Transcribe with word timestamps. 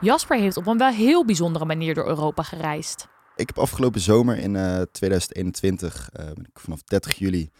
Jasper 0.00 0.38
heeft 0.38 0.56
op 0.56 0.66
een 0.66 0.78
wel 0.78 0.90
heel 0.90 1.24
bijzondere 1.24 1.64
manier 1.64 1.94
door 1.94 2.06
Europa 2.06 2.42
gereisd. 2.42 3.08
Ik 3.36 3.46
heb 3.46 3.58
afgelopen 3.58 4.00
zomer 4.00 4.38
in 4.38 4.54
uh, 4.54 4.80
2021, 4.92 6.10
uh, 6.12 6.24
ben 6.24 6.44
ik 6.44 6.58
vanaf 6.58 6.82
30 6.82 7.18
juli, 7.18 7.50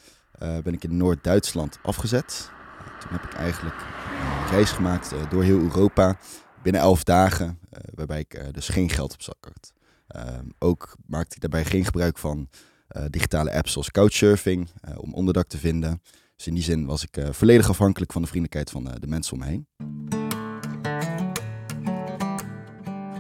uh, 0.42 0.58
ben 0.58 0.72
ik 0.72 0.84
in 0.84 0.96
Noord-Duitsland 0.96 1.78
afgezet. 1.82 2.50
toen 3.00 3.12
heb 3.12 3.22
ik 3.22 3.32
eigenlijk 3.32 3.76
een 3.76 4.50
reis 4.50 4.70
gemaakt 4.70 5.12
eh, 5.12 5.30
door 5.30 5.42
heel 5.42 5.58
Europa 5.58 6.16
binnen 6.62 6.80
11 6.82 7.04
dagen, 7.04 7.58
waarbij 7.94 8.20
ik 8.20 8.54
dus 8.54 8.68
geen 8.68 8.90
geld 8.90 9.12
op 9.12 9.22
zak 9.22 9.36
had. 9.40 9.72
Ehm, 10.06 10.46
ook 10.58 10.96
maakte 11.06 11.34
ik 11.34 11.40
daarbij 11.40 11.64
geen 11.64 11.84
gebruik 11.84 12.18
van 12.18 12.48
digitale 13.10 13.52
apps 13.52 13.72
zoals 13.72 13.90
Couchsurfing 13.90 14.70
om 14.96 15.14
onderdak 15.14 15.48
te 15.48 15.58
vinden. 15.58 16.02
Dus 16.36 16.46
in 16.46 16.54
die 16.54 16.62
zin 16.62 16.86
was 16.86 17.02
ik 17.02 17.26
volledig 17.30 17.68
afhankelijk 17.68 18.12
van 18.12 18.22
de 18.22 18.28
vriendelijkheid 18.28 18.70
van 18.70 19.00
de 19.00 19.06
mensen 19.06 19.32
om 19.32 19.38
me 19.38 19.46
heen. 19.46 20.13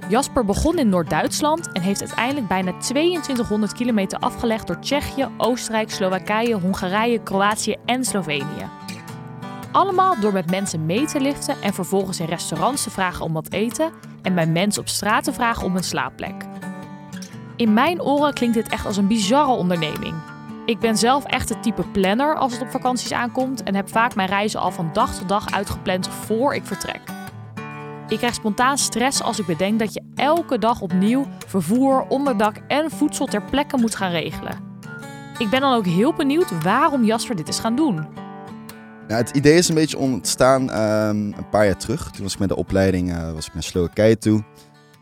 Jasper 0.08 0.44
begon 0.44 0.78
in 0.78 0.88
Noord-Duitsland 0.88 1.72
en 1.72 1.82
heeft 1.82 2.00
uiteindelijk 2.00 2.48
bijna 2.48 2.72
2200 2.78 3.72
kilometer 3.72 4.18
afgelegd 4.18 4.66
door 4.66 4.80
Tsjechië, 4.80 5.28
Oostenrijk, 5.36 5.90
Slowakije, 5.90 6.54
Hongarije, 6.54 7.22
Kroatië 7.22 7.76
en 7.84 8.04
Slovenië. 8.04 8.68
Allemaal 9.72 10.20
door 10.20 10.32
met 10.32 10.50
mensen 10.50 10.86
mee 10.86 11.06
te 11.06 11.20
liften 11.20 11.56
en 11.62 11.74
vervolgens 11.74 12.20
in 12.20 12.26
restaurants 12.26 12.82
te 12.82 12.90
vragen 12.90 13.24
om 13.24 13.32
wat 13.32 13.52
eten 13.52 13.92
en 14.22 14.34
bij 14.34 14.46
mensen 14.46 14.82
op 14.82 14.88
straat 14.88 15.24
te 15.24 15.32
vragen 15.32 15.64
om 15.64 15.76
een 15.76 15.84
slaapplek. 15.84 16.44
In 17.56 17.72
mijn 17.72 18.02
oren 18.02 18.34
klinkt 18.34 18.54
dit 18.54 18.68
echt 18.68 18.86
als 18.86 18.96
een 18.96 19.08
bizarre 19.08 19.52
onderneming. 19.52 20.14
Ik 20.66 20.78
ben 20.78 20.96
zelf 20.96 21.24
echt 21.24 21.48
het 21.48 21.62
type 21.62 21.82
planner 21.82 22.36
als 22.36 22.52
het 22.52 22.62
op 22.62 22.70
vakanties 22.70 23.12
aankomt 23.12 23.62
en 23.62 23.74
heb 23.74 23.88
vaak 23.90 24.14
mijn 24.14 24.28
reizen 24.28 24.60
al 24.60 24.70
van 24.70 24.90
dag 24.92 25.14
tot 25.14 25.28
dag 25.28 25.52
uitgepland 25.52 26.08
voor 26.08 26.54
ik 26.54 26.64
vertrek. 26.64 27.23
Ik 28.14 28.20
krijg 28.20 28.34
spontaan 28.34 28.78
stress 28.78 29.22
als 29.22 29.38
ik 29.38 29.46
bedenk 29.46 29.78
dat 29.78 29.94
je 29.94 30.02
elke 30.14 30.58
dag 30.58 30.80
opnieuw 30.80 31.26
vervoer, 31.46 32.06
onderdak 32.08 32.56
en 32.68 32.90
voedsel 32.90 33.26
ter 33.26 33.42
plekke 33.42 33.76
moet 33.76 33.94
gaan 33.94 34.10
regelen. 34.10 34.58
Ik 35.38 35.50
ben 35.50 35.60
dan 35.60 35.74
ook 35.74 35.86
heel 35.86 36.14
benieuwd 36.14 36.62
waarom 36.62 37.04
Jasper 37.04 37.36
dit 37.36 37.48
is 37.48 37.58
gaan 37.58 37.76
doen. 37.76 37.94
Nou, 39.08 39.22
het 39.22 39.30
idee 39.30 39.54
is 39.54 39.68
een 39.68 39.74
beetje 39.74 39.98
ontstaan 39.98 40.62
um, 40.62 41.32
een 41.36 41.48
paar 41.50 41.64
jaar 41.64 41.78
terug. 41.78 42.10
Toen 42.10 42.22
was 42.22 42.32
ik 42.32 42.38
met 42.38 42.48
de 42.48 42.56
opleiding 42.56 43.10
uh, 43.10 43.32
was 43.32 43.46
ik 43.46 43.54
naar 43.54 43.62
Slowakije 43.62 44.18
toe. 44.18 44.44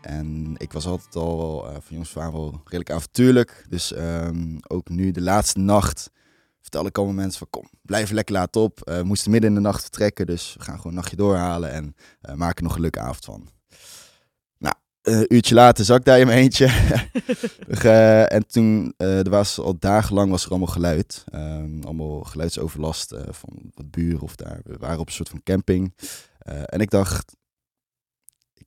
En 0.01 0.53
ik 0.57 0.73
was 0.73 0.85
altijd 0.85 1.15
al 1.15 1.65
uh, 1.65 1.71
van 1.71 1.81
jongens 1.89 2.13
waren 2.13 2.31
wel 2.31 2.61
redelijk 2.63 2.91
avontuurlijk. 2.91 3.65
Dus 3.69 3.95
um, 3.95 4.59
ook 4.67 4.89
nu 4.89 5.11
de 5.11 5.21
laatste 5.21 5.59
nacht 5.59 6.11
ik 6.81 6.97
allemaal 6.97 7.15
mensen 7.15 7.39
van 7.39 7.49
kom, 7.49 7.69
blijf 7.81 8.11
lekker 8.11 8.35
laat 8.35 8.55
op. 8.55 8.89
Uh, 8.89 8.97
we 8.97 9.03
moesten 9.03 9.31
midden 9.31 9.49
in 9.49 9.55
de 9.55 9.61
nacht 9.61 9.81
vertrekken, 9.81 10.25
dus 10.25 10.55
we 10.57 10.63
gaan 10.63 10.75
gewoon 10.75 10.91
een 10.91 10.97
nachtje 10.97 11.15
doorhalen 11.15 11.71
en 11.71 11.95
uh, 12.29 12.35
maken 12.35 12.57
er 12.57 12.63
nog 12.63 12.75
een 12.75 12.81
leuke 12.81 12.99
avond 12.99 13.25
van. 13.25 13.49
Nou, 14.57 14.75
een 15.01 15.33
uurtje 15.33 15.55
later 15.55 15.85
zat 15.85 15.97
ik 15.97 16.05
daar 16.05 16.19
in 16.19 16.27
mijn 16.27 16.39
eentje. 16.39 16.65
en 18.37 18.47
toen, 18.47 18.93
er 18.97 19.29
was 19.29 19.59
al 19.59 19.79
dagenlang 19.79 20.31
was 20.31 20.43
er 20.43 20.49
allemaal 20.49 20.67
geluid. 20.67 21.23
allemaal 21.81 22.21
geluidsoverlast 22.23 23.15
van 23.29 23.71
wat 23.73 23.91
buren 23.91 24.21
of 24.21 24.35
daar. 24.35 24.59
We 24.63 24.77
waren 24.77 24.99
op 24.99 25.07
een 25.07 25.13
soort 25.13 25.29
van 25.29 25.43
camping. 25.43 25.93
en 26.65 26.79
ik 26.79 26.89
dacht, 26.89 27.35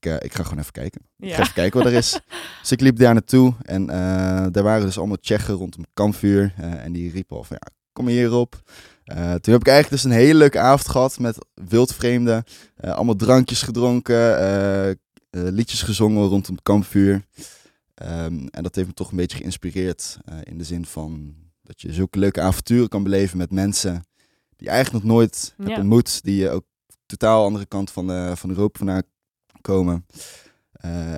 ik, 0.01 0.23
ik, 0.23 0.35
ga 0.35 0.43
gewoon 0.43 0.59
even 0.59 0.73
kijken. 0.73 1.01
Ja. 1.17 1.27
Ik 1.27 1.35
ga 1.35 1.41
even 1.41 1.55
kijken 1.55 1.79
wat 1.79 1.89
er 1.89 1.99
is. 1.99 2.21
dus 2.61 2.73
ik 2.73 2.81
liep 2.81 2.99
daar 2.99 3.13
naartoe 3.13 3.55
en 3.63 3.83
uh, 3.83 4.47
daar 4.51 4.63
waren 4.63 4.87
dus 4.87 4.99
allemaal 4.99 5.17
Tsjechen 5.17 5.55
rondom 5.55 5.81
het 5.81 5.91
kampvuur. 5.95 6.55
Uh, 6.61 6.85
en 6.85 6.93
die 6.93 7.11
riepen 7.11 7.37
al 7.37 7.45
van, 7.45 7.57
ja, 7.61 7.73
kom 7.97 8.07
hierop. 8.07 8.63
Uh, 9.05 9.17
toen 9.17 9.53
heb 9.53 9.61
ik 9.61 9.69
eigenlijk 9.69 9.89
dus 9.91 10.05
een 10.05 10.19
hele 10.19 10.39
leuke 10.39 10.59
avond 10.59 10.89
gehad 10.89 11.19
met 11.19 11.47
wildvreemden. 11.55 12.45
Uh, 12.81 12.91
allemaal 12.91 13.17
drankjes 13.17 13.63
gedronken, 13.63 14.41
uh, 15.31 15.51
liedjes 15.51 15.83
gezongen 15.83 16.27
rondom 16.27 16.55
het 16.55 16.63
kampvuur. 16.63 17.25
Um, 18.03 18.49
en 18.49 18.63
dat 18.63 18.75
heeft 18.75 18.89
me 18.89 18.95
toch 18.95 19.11
een 19.11 19.17
beetje 19.17 19.37
geïnspireerd 19.37 20.19
in 20.43 20.59
de 20.59 20.65
zin 20.65 20.87
van 20.87 21.35
dat 21.63 21.81
je 21.81 21.93
zulke 21.93 22.19
leuke 22.19 22.41
avonturen 22.41 22.89
kan 22.89 23.03
beleven 23.03 23.39
met 23.39 23.51
mensen 23.51 23.93
die 24.57 24.69
je 24.69 24.75
eigenlijk 24.75 25.05
nog 25.05 25.15
nooit 25.15 25.55
ja. 25.59 25.65
hebt 25.65 25.79
ontmoet. 25.79 26.23
Die 26.23 26.37
je 26.37 26.51
ook 26.51 26.65
totaal 27.07 27.45
andere 27.45 27.67
kant 27.67 27.91
van, 27.91 28.37
van 28.37 28.51
Europa 28.51 28.79
vandaan 28.79 29.03
komen. 29.61 30.07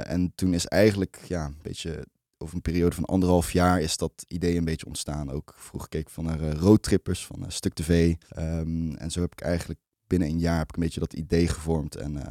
en 0.03 0.33
toen 0.35 0.55
is 0.55 0.67
eigenlijk 0.67 1.21
ja, 1.27 1.45
een 1.45 1.59
beetje 1.63 2.07
over 2.39 2.55
een 2.55 2.63
periode 2.63 2.95
van 2.95 3.05
anderhalf 3.05 3.53
jaar 3.53 3.81
is 3.81 3.97
dat 3.97 4.25
idee 4.29 4.57
een 4.57 4.65
beetje 4.65 4.87
ontstaan. 4.87 5.31
Ook 5.31 5.55
vroeg 5.57 5.83
gekeken 5.83 6.11
van 6.11 6.25
naar 6.25 6.41
uh, 6.41 6.53
roadtrippers 6.53 7.27
van 7.27 7.41
uh, 7.43 7.49
Stuk 7.49 7.75
TV. 7.75 8.15
Um, 8.39 8.95
en 8.95 9.11
zo 9.11 9.21
heb 9.21 9.33
ik 9.33 9.41
eigenlijk 9.41 9.81
binnen 10.07 10.29
een 10.29 10.39
jaar 10.39 10.59
heb 10.59 10.69
ik 10.69 10.77
een 10.77 10.83
beetje 10.83 11.01
dat 11.01 11.13
idee 11.13 11.49
gevormd. 11.49 11.97
En 11.97 12.15
uh, 12.15 12.23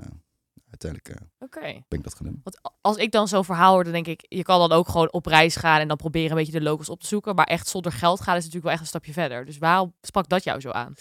uiteindelijk 0.69 1.21
okay. 1.39 1.83
ben 1.87 1.99
ik 1.99 2.03
dat 2.03 2.15
gaan 2.15 2.25
doen. 2.25 2.41
Want 2.43 2.59
als 2.81 2.97
ik 2.97 3.11
dan 3.11 3.27
zo'n 3.27 3.45
verhaal 3.45 3.73
hoor, 3.73 3.83
dan 3.83 3.93
denk 3.93 4.07
ik, 4.07 4.25
je 4.27 4.43
kan 4.43 4.59
dan 4.59 4.77
ook 4.77 4.89
gewoon 4.89 5.11
op 5.11 5.25
reis 5.25 5.55
gaan 5.55 5.79
en 5.79 5.87
dan 5.87 5.97
proberen 5.97 6.31
een 6.31 6.37
beetje 6.37 6.59
de 6.59 6.61
locals 6.61 6.89
op 6.89 6.99
te 6.99 7.07
zoeken. 7.07 7.35
Maar 7.35 7.45
echt 7.45 7.67
zonder 7.67 7.91
geld 7.91 8.21
gaan 8.21 8.35
is 8.35 8.43
natuurlijk 8.43 8.63
wel 8.63 8.73
echt 8.73 8.81
een 8.81 8.87
stapje 8.87 9.13
verder. 9.13 9.45
Dus 9.45 9.57
waarom 9.57 9.93
sprak 10.01 10.29
dat 10.29 10.43
jou 10.43 10.59
zo 10.59 10.69
aan? 10.69 10.93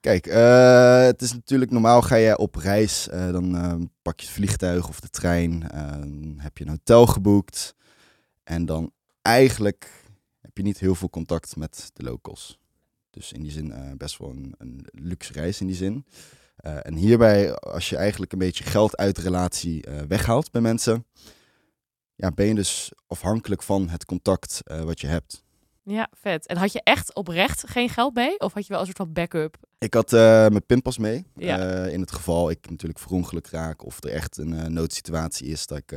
Kijk, 0.00 0.26
uh, 0.26 1.02
het 1.02 1.22
is 1.22 1.32
natuurlijk 1.32 1.70
normaal 1.70 2.02
ga 2.02 2.14
je 2.14 2.38
op 2.38 2.54
reis, 2.54 3.08
uh, 3.12 3.32
dan 3.32 3.54
uh, 3.54 3.74
pak 4.02 4.20
je 4.20 4.26
het 4.26 4.34
vliegtuig 4.34 4.88
of 4.88 5.00
de 5.00 5.10
trein, 5.10 5.62
heb 6.36 6.58
je 6.58 6.64
een 6.64 6.70
hotel 6.70 7.06
geboekt. 7.06 7.74
En 8.50 8.66
dan 8.66 8.92
eigenlijk 9.22 9.90
heb 10.40 10.56
je 10.56 10.62
niet 10.62 10.78
heel 10.78 10.94
veel 10.94 11.10
contact 11.10 11.56
met 11.56 11.90
de 11.92 12.02
locals. 12.02 12.58
Dus 13.10 13.32
in 13.32 13.42
die 13.42 13.50
zin 13.50 13.66
uh, 13.66 13.92
best 13.96 14.18
wel 14.18 14.30
een, 14.30 14.54
een, 14.58 14.86
luxe 14.90 15.32
reis 15.32 15.60
in 15.60 15.66
die 15.66 15.76
zin. 15.76 16.06
Uh, 16.66 16.86
en 16.86 16.94
hierbij, 16.94 17.54
als 17.54 17.88
je 17.88 17.96
eigenlijk 17.96 18.32
een 18.32 18.38
beetje 18.38 18.64
geld 18.64 18.96
uit 18.96 19.16
de 19.16 19.22
relatie 19.22 19.88
uh, 19.88 20.00
weghaalt 20.00 20.50
bij 20.50 20.60
mensen, 20.60 21.06
ja, 22.14 22.30
ben 22.30 22.46
je 22.46 22.54
dus 22.54 22.92
afhankelijk 23.06 23.62
van 23.62 23.88
het 23.88 24.04
contact 24.04 24.60
wat 24.84 25.00
je 25.00 25.06
hebt. 25.06 25.44
Ja, 25.82 26.08
vet. 26.12 26.46
En 26.46 26.56
had 26.56 26.72
je 26.72 26.80
echt 26.82 27.14
oprecht 27.14 27.68
geen 27.68 27.88
geld 27.88 28.14
mee? 28.14 28.40
Of 28.40 28.52
had 28.52 28.66
je 28.66 28.72
wel 28.72 28.80
een 28.80 28.86
soort 28.86 28.96
van 28.96 29.12
backup? 29.12 29.56
Ik 29.78 29.94
had 29.94 30.10
mijn 30.10 30.66
pinpas 30.66 30.98
mee. 30.98 31.26
Ja. 31.36 31.84
in 31.84 32.00
het 32.00 32.12
geval 32.12 32.50
ik 32.50 32.70
natuurlijk 32.70 33.00
verongeluk 33.00 33.46
raak 33.46 33.84
of 33.84 34.04
er 34.04 34.10
echt 34.10 34.36
een 34.36 34.72
noodsituatie 34.72 35.46
is 35.46 35.66
dat 35.66 35.78
ik 35.78 35.92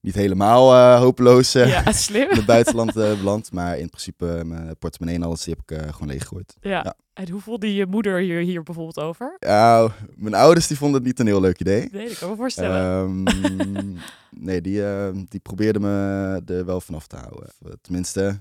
niet 0.00 0.14
helemaal 0.14 0.72
uh, 0.74 1.00
hopeloos 1.00 1.56
uh, 1.56 1.68
ja, 1.68 1.92
slim. 1.92 2.30
in 2.30 2.36
het 2.36 2.46
buitenland 2.46 2.96
uh, 2.96 3.18
beland. 3.18 3.52
Maar 3.52 3.78
in 3.78 3.88
principe 3.88 4.42
mijn 4.44 4.76
portemonnee 4.78 5.16
en 5.16 5.22
alles 5.22 5.42
die 5.44 5.54
heb 5.58 5.78
ik 5.78 5.92
gewoon 5.92 6.08
leeggegooid. 6.08 6.56
Ja. 6.60 6.70
ja. 6.70 6.94
En 7.12 7.30
hoe 7.30 7.40
voelde 7.40 7.74
je 7.74 7.86
moeder 7.86 8.18
hier, 8.18 8.40
hier 8.40 8.62
bijvoorbeeld 8.62 8.98
over? 8.98 9.36
Ja, 9.38 9.88
mijn 10.14 10.34
ouders 10.34 10.66
die 10.66 10.76
vonden 10.76 10.96
het 10.96 11.06
niet 11.06 11.18
een 11.20 11.26
heel 11.26 11.40
leuk 11.40 11.60
idee. 11.60 11.88
Nee, 11.92 12.08
dat 12.08 12.18
kan 12.18 12.30
me 12.30 12.36
voorstellen. 12.36 13.00
Um, 13.00 13.96
nee, 14.30 14.60
die, 14.60 14.82
die 15.28 15.40
probeerden 15.40 15.82
me 15.82 16.42
er 16.46 16.64
wel 16.64 16.80
vanaf 16.80 17.06
te 17.06 17.16
houden. 17.16 17.48
Tenminste, 17.80 18.38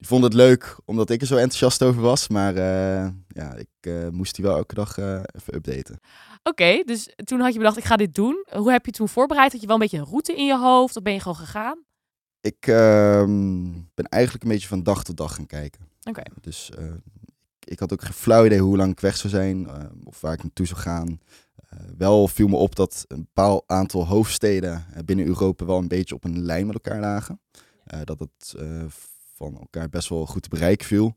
die 0.00 0.08
vonden 0.08 0.30
het 0.30 0.38
leuk 0.38 0.76
omdat 0.84 1.10
ik 1.10 1.20
er 1.20 1.26
zo 1.26 1.36
enthousiast 1.36 1.82
over 1.82 2.02
was. 2.02 2.28
Maar 2.28 2.54
ja, 3.28 3.54
ik 3.56 4.10
moest 4.10 4.34
die 4.34 4.44
wel 4.44 4.56
elke 4.56 4.74
dag 4.74 4.98
even 4.98 5.54
updaten. 5.54 6.00
Oké, 6.42 6.82
dus 6.84 7.14
toen 7.16 7.40
had 7.40 7.52
je 7.52 7.58
bedacht, 7.58 7.76
ik 7.76 7.84
ga 7.84 7.96
dit 7.96 8.14
doen. 8.14 8.44
Hoe 8.52 8.70
heb 8.70 8.86
je 8.86 8.92
toen 8.92 9.08
voorbereid? 9.08 9.52
Had 9.52 9.60
je 9.60 9.66
wel 9.66 9.76
een 9.76 9.82
beetje 9.82 9.98
een 9.98 10.04
route 10.04 10.36
in 10.36 10.46
je 10.46 10.58
hoofd? 10.58 10.96
Of 10.96 11.02
ben 11.02 11.12
je 11.12 11.20
gewoon 11.20 11.36
gegaan? 11.36 11.78
Ik 12.40 12.66
uh, 12.66 13.24
ben 13.94 14.08
eigenlijk 14.08 14.44
een 14.44 14.50
beetje 14.50 14.68
van 14.68 14.82
dag 14.82 15.04
tot 15.04 15.16
dag 15.16 15.34
gaan 15.34 15.46
kijken. 15.46 15.88
Oké. 16.02 16.22
Dus 16.40 16.70
uh, 16.78 16.92
ik 17.64 17.78
had 17.78 17.92
ook 17.92 18.02
geen 18.02 18.12
flauw 18.12 18.44
idee 18.44 18.60
hoe 18.60 18.76
lang 18.76 18.92
ik 18.92 19.00
weg 19.00 19.16
zou 19.16 19.28
zijn. 19.32 19.62
Uh, 19.62 19.74
of 20.04 20.20
waar 20.20 20.32
ik 20.32 20.42
naartoe 20.42 20.66
zou 20.66 20.80
gaan. 20.80 21.20
Eh, 21.68 21.78
wel 21.96 22.28
viel 22.28 22.48
me 22.48 22.56
op 22.56 22.76
dat 22.76 23.04
een 23.08 23.20
bepaald 23.20 23.64
aantal 23.66 24.06
hoofdsteden 24.06 24.84
binnen 25.04 25.26
Europa 25.26 25.64
wel 25.64 25.78
een 25.78 25.88
beetje 25.88 26.14
op 26.14 26.24
een 26.24 26.42
lijn 26.42 26.66
met 26.66 26.74
elkaar 26.74 27.00
lagen. 27.00 27.40
dat 28.04 28.18
het 28.18 28.54
van 29.40 29.58
elkaar 29.58 29.88
best 29.88 30.08
wel 30.08 30.26
goed 30.26 30.42
te 30.42 30.48
bereiken 30.48 30.86
viel. 30.86 31.16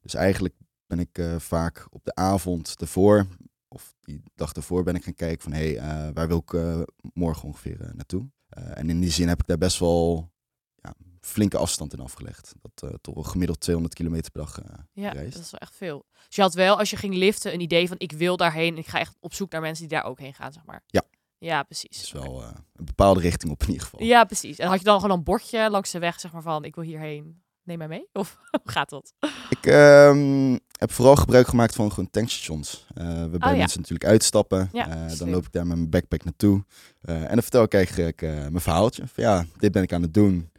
Dus 0.00 0.14
eigenlijk 0.14 0.54
ben 0.86 0.98
ik 0.98 1.20
vaak 1.38 1.86
op 1.90 2.04
de 2.04 2.14
avond 2.14 2.74
ervoor 2.80 3.26
of 3.68 3.94
die 4.00 4.22
dag 4.34 4.52
ervoor 4.52 4.82
ben 4.82 4.94
ik 4.94 5.04
gaan 5.04 5.14
kijken 5.14 5.42
van 5.42 5.52
hé, 5.52 5.74
hey, 5.74 6.06
uh, 6.06 6.14
waar 6.14 6.28
wil 6.28 6.38
ik 6.38 6.52
uh, 6.52 6.82
morgen 7.12 7.48
ongeveer 7.48 7.80
uh, 7.80 7.92
naartoe? 7.92 8.32
en 8.48 8.90
in 8.90 9.00
die 9.00 9.10
zin 9.10 9.28
heb 9.28 9.40
ik 9.40 9.46
daar 9.46 9.58
best 9.58 9.78
wel 9.78 10.30
ja, 10.74 10.94
flinke 11.20 11.56
afstand 11.56 11.92
in 11.92 12.00
afgelegd. 12.00 12.54
Dat 12.62 13.02
toch 13.02 13.14
wel 13.14 13.24
gemiddeld 13.24 13.60
200 13.60 13.94
kilometer 13.94 14.30
per 14.30 14.40
dag 14.42 14.60
Ja, 14.92 15.12
dat 15.12 15.24
is 15.24 15.50
wel 15.50 15.60
echt 15.60 15.74
veel. 15.74 16.06
Dus 16.26 16.36
je 16.36 16.42
had 16.42 16.54
wel, 16.54 16.78
als 16.78 16.90
je 16.90 16.96
ging 16.96 17.14
liften, 17.14 17.52
een 17.52 17.60
idee 17.60 17.88
van 17.88 17.98
ik 17.98 18.12
wil 18.12 18.36
daarheen. 18.36 18.78
Ik 18.78 18.86
ga 18.86 18.98
echt 18.98 19.16
op 19.20 19.34
zoek 19.34 19.50
naar 19.50 19.60
mensen 19.60 19.88
die 19.88 19.98
daar 19.98 20.06
ook 20.06 20.18
heen 20.18 20.34
gaan, 20.34 20.52
zeg 20.52 20.64
maar. 20.64 20.82
Ja. 20.86 21.02
Ja, 21.38 21.62
precies. 21.62 22.02
is 22.02 22.12
wel 22.12 22.42
eh, 22.42 22.48
een 22.76 22.84
bepaalde 22.84 23.20
richting 23.20 23.52
op 23.52 23.62
in 23.62 23.68
ieder 23.68 23.82
geval. 23.82 24.02
Ja, 24.02 24.24
precies. 24.24 24.58
En 24.58 24.68
had 24.68 24.78
je 24.78 24.84
dan 24.84 25.00
gewoon 25.00 25.16
een 25.16 25.24
bordje 25.24 25.70
langs 25.70 25.90
de 25.90 25.98
weg, 25.98 26.20
zeg 26.20 26.32
maar 26.32 26.42
van, 26.42 26.64
ik 26.64 26.74
wil 26.74 26.84
hierheen, 26.84 27.42
neem 27.64 27.78
mij 27.78 27.88
mee? 27.88 28.08
Of 28.12 28.38
hoe 28.62 28.72
gaat 28.72 28.88
dat? 28.90 29.12
Ik 29.50 29.66
ehm, 29.66 30.52
heb 30.78 30.92
vooral 30.92 31.16
gebruik 31.16 31.46
gemaakt 31.46 31.74
van 31.74 31.90
gewoon 31.92 32.10
tankstations. 32.10 32.86
eh 32.94 33.04
waarbij 33.04 33.38
Oh, 33.48 33.50
ja. 33.50 33.56
mensen 33.56 33.80
natuurlijk 33.80 34.10
uitstappen. 34.10 34.68
Ja, 34.72 34.88
Eh, 34.88 35.18
dan 35.18 35.30
loop 35.30 35.44
ik 35.46 35.52
daar 35.52 35.66
met 35.66 35.76
mijn 35.76 35.90
backpack 35.90 36.24
naartoe. 36.24 36.64
Eh, 37.00 37.22
en 37.22 37.28
dan 37.28 37.42
vertel 37.42 37.62
ik 37.62 37.74
eigenlijk 37.74 38.20
mijn 38.20 38.60
verhaaltje. 38.60 39.02
Van 39.06 39.24
ja, 39.24 39.44
dit 39.58 39.72
ben 39.72 39.82
ik 39.82 39.92
aan 39.92 40.02
het 40.02 40.14
doen. 40.14 40.50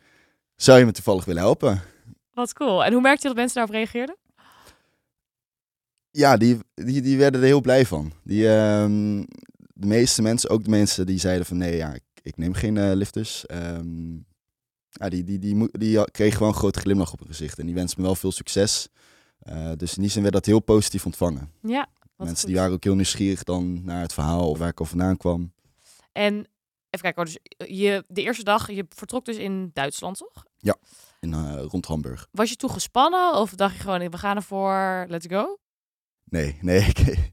Zou 0.55 0.79
je 0.79 0.85
me 0.85 0.91
toevallig 0.91 1.25
willen 1.25 1.41
helpen? 1.41 1.81
Wat 2.33 2.53
cool. 2.53 2.83
En 2.85 2.93
hoe 2.93 3.01
merkte 3.01 3.21
je 3.21 3.27
dat 3.27 3.37
mensen 3.37 3.55
daarop 3.55 3.73
reageerden? 3.75 4.17
Ja, 6.11 6.37
die, 6.37 6.59
die, 6.73 7.01
die 7.01 7.17
werden 7.17 7.39
er 7.41 7.45
heel 7.47 7.61
blij 7.61 7.85
van. 7.85 8.11
Die, 8.23 8.47
ehm, 8.49 9.23
de 9.73 9.87
meeste 9.87 10.21
mensen, 10.21 10.49
ook 10.49 10.63
de 10.63 10.69
mensen 10.69 11.05
die 11.05 11.19
zeiden 11.19 11.45
van 11.45 11.57
nee, 11.57 11.75
ja, 11.75 11.93
ik, 11.93 12.03
ik 12.21 12.37
neem 12.37 12.53
geen 12.53 12.93
lifters. 12.93 13.45
Ehm, 13.45 14.17
ja, 14.99 15.09
die, 15.09 15.23
die, 15.23 15.69
die, 15.71 16.11
kregen 16.11 16.37
gewoon 16.37 16.51
een 16.51 16.59
grote 16.59 16.79
glimlach 16.79 17.13
op 17.13 17.19
hun 17.19 17.27
gezicht. 17.27 17.59
En 17.59 17.65
die 17.65 17.75
wensen 17.75 18.01
me 18.01 18.05
wel 18.05 18.15
veel 18.15 18.31
succes. 18.31 18.87
Eh, 19.39 19.71
dus 19.77 19.95
in 19.95 20.01
die 20.01 20.11
zin 20.11 20.21
werd 20.21 20.33
dat 20.33 20.45
heel 20.45 20.59
positief 20.59 21.05
ontvangen. 21.05 21.51
Ja. 21.61 21.87
Mensen 22.17 22.37
goed. 22.37 22.47
die 22.47 22.55
waren 22.55 22.73
ook 22.73 22.83
heel 22.83 22.95
nieuwsgierig 22.95 23.43
dan 23.43 23.83
naar 23.83 24.01
het 24.01 24.13
verhaal 24.13 24.49
of 24.49 24.57
waar 24.57 24.69
ik 24.69 24.79
al 24.79 24.85
vandaan 24.85 25.17
kwam. 25.17 25.53
En 26.11 26.33
even 26.89 27.13
kijken, 27.13 27.15
hoor, 27.15 27.25
dus 27.25 27.37
je, 27.77 28.03
de 28.07 28.21
eerste 28.21 28.43
dag, 28.43 28.71
je 28.71 28.85
vertrok 28.89 29.25
dus 29.25 29.37
in 29.37 29.69
Duitsland, 29.73 30.17
toch? 30.17 30.45
In, 31.19 31.33
eh, 31.33 31.63
rond 31.67 31.85
Hamburg. 31.85 32.27
Was 32.31 32.49
je 32.49 32.55
toen 32.55 32.69
gespannen 32.71 33.35
of 33.35 33.55
dacht 33.55 33.75
je 33.75 33.81
gewoon, 33.81 34.09
we 34.09 34.17
gaan 34.17 34.35
ervoor, 34.35 35.05
let's 35.07 35.25
go? 35.29 35.57
Nee, 36.23 36.57
nee. 36.61 36.79
Ik, 36.95 37.31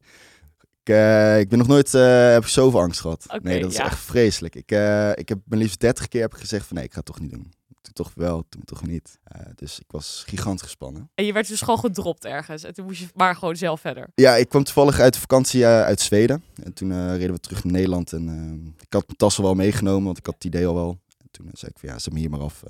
ik, 0.93 0.99
eh, 0.99 1.41
ik 1.41 1.49
ben 1.49 1.59
nog 1.59 1.67
nooit, 1.67 1.95
eh, 1.95 2.31
heb 2.33 2.43
ik 2.43 2.49
zoveel 2.49 2.81
angst 2.81 3.01
gehad. 3.01 3.39
Nee, 3.43 3.61
dat 3.61 3.71
is 3.71 3.77
ja. 3.77 3.85
echt 3.85 3.99
vreselijk. 3.99 4.55
Ik, 4.55 4.71
eh, 4.71 5.11
ik 5.15 5.29
heb 5.29 5.39
mijn 5.45 5.61
liefst 5.61 5.81
30 5.81 6.09
keer 6.09 6.21
heb 6.21 6.35
ik 6.35 6.41
gezegd 6.41 6.67
van 6.67 6.77
nee, 6.77 6.85
ik 6.85 6.91
ga 6.93 6.97
het 6.97 7.07
toch 7.07 7.21
niet 7.21 7.31
doen. 7.31 7.53
Toen 7.81 7.93
toch 7.93 8.13
wel, 8.15 8.45
toen 8.49 8.65
toch 8.65 8.87
niet. 8.87 9.19
Dus 9.55 9.79
ik 9.79 9.91
was 9.91 10.25
gigantisch 10.27 10.63
gespannen. 10.63 11.11
En 11.15 11.25
je 11.25 11.33
werd 11.33 11.49
dus 11.49 11.61
gewoon 11.61 11.79
gedropt 11.79 12.25
ergens. 12.25 12.65
En 12.65 12.75
toen 12.75 12.85
moest 12.85 13.01
je 13.01 13.07
maar 13.15 13.37
gewoon 13.37 13.57
zelf 13.57 13.81
verder. 13.81 14.09
Ja, 14.15 14.37
ik 14.37 14.49
kwam 14.49 14.65
toevallig 14.65 15.01
uit 15.01 15.15
de 15.15 15.21
vakantie 15.21 15.67
uit 15.67 16.01
Zweden. 16.01 16.45
En 16.63 16.73
toen 16.73 17.17
reden 17.17 17.35
we 17.35 17.41
terug 17.41 17.65
naar 17.65 17.73
Nederland. 17.73 18.13
En 18.13 18.75
ik 18.81 18.93
had 18.93 19.07
mijn 19.07 19.19
tas 19.19 19.39
al 19.39 19.45
wel 19.45 19.55
meegenomen, 19.55 20.05
want 20.05 20.19
ik 20.19 20.27
had 20.27 20.35
het 20.35 20.45
idee 20.45 20.67
al 20.67 20.75
wel. 20.75 20.99
En 21.19 21.29
toen 21.31 21.49
zei 21.53 21.71
ik 21.75 21.79
van 21.79 21.89
ja, 21.89 21.99
zet 21.99 22.13
me 22.13 22.19
hier 22.19 22.31
maar 22.31 22.41
af. 22.41 22.63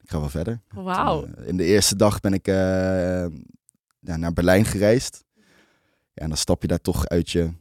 ik 0.00 0.10
ga 0.10 0.20
wel 0.20 0.28
verder. 0.28 0.60
Wauw. 0.68 1.26
In 1.44 1.56
de 1.56 1.64
eerste 1.64 1.96
dag 1.96 2.20
ben 2.20 2.32
ik 2.32 2.46
naar 4.00 4.32
Berlijn 4.32 4.64
gereisd. 4.64 5.24
Ja, 6.14 6.22
en 6.22 6.28
dan 6.28 6.36
stap 6.38 6.62
je 6.62 6.68
daar 6.68 6.80
toch 6.80 7.06
uit 7.08 7.30
je 7.30 7.52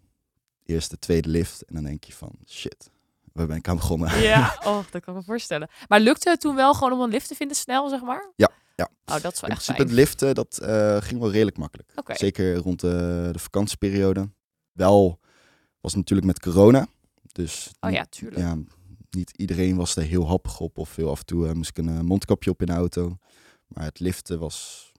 eerste, 0.66 1.00
tweede 1.00 1.30
lift. 1.30 1.64
En 1.66 1.74
dan 1.76 1.84
denk 1.84 2.04
je 2.04 2.14
van, 2.14 2.32
shit, 2.48 2.90
waar 3.34 3.48
ben 3.48 3.58
ik 3.58 3.68
aan 3.68 3.76
begonnen? 3.76 4.20
Ja, 4.22 4.56
oh, 4.66 4.84
dat 4.92 5.02
kan 5.04 5.14
ik 5.14 5.20
me 5.20 5.26
voorstellen. 5.26 5.70
Maar 5.88 6.00
lukte 6.00 6.30
het 6.30 6.40
toen 6.42 6.56
wel 6.56 6.74
gewoon 6.74 6.94
om 6.94 7.02
een 7.02 7.10
lift 7.10 7.28
te 7.28 7.36
vinden 7.36 7.58
snel, 7.58 7.90
zeg 7.90 8.02
maar? 8.02 8.32
Ja, 8.36 8.50
ja. 8.76 8.90
Oh, 9.06 9.22
dat 9.22 9.34
is 9.34 9.40
wel 9.40 9.50
In 9.50 9.56
echt 9.56 9.66
fijn. 9.66 9.78
het 9.78 9.92
liften, 9.92 10.36
dat 10.36 10.58
eh, 10.58 10.98
ging 11.02 11.20
wel 11.20 11.32
redelijk 11.32 11.58
makkelijk. 11.58 11.90
Zeker 12.08 12.56
rond 12.56 12.80
de, 12.80 13.30
de 13.32 13.40
vakantieperiode. 13.40 14.30
Wel 14.72 15.20
was 15.82 15.92
het 15.92 16.00
natuurlijk 16.00 16.28
met 16.28 16.40
corona. 16.40 16.88
Dus 17.32 17.72
Oh 17.80 17.92
ja, 17.92 18.06
tuurlijk. 18.10 18.42
ja, 18.42 18.58
niet 19.10 19.32
iedereen 19.38 19.76
was 19.76 19.96
er 19.96 20.04
heel 20.04 20.28
happig 20.28 20.60
op. 20.60 20.78
Of 20.78 20.96
heel 20.96 21.10
af 21.10 21.20
en 21.20 21.26
toe 21.26 21.48
eh, 21.48 21.54
moest 21.54 21.70
ik 21.70 21.78
een 21.78 21.90
eh, 21.90 22.00
mondkapje 22.00 22.50
op 22.50 22.60
in 22.62 22.66
de 22.68 22.74
auto. 22.74 23.18
Maar 23.68 23.84
het 23.84 24.00
liften 24.00 24.40
was, 24.40 24.91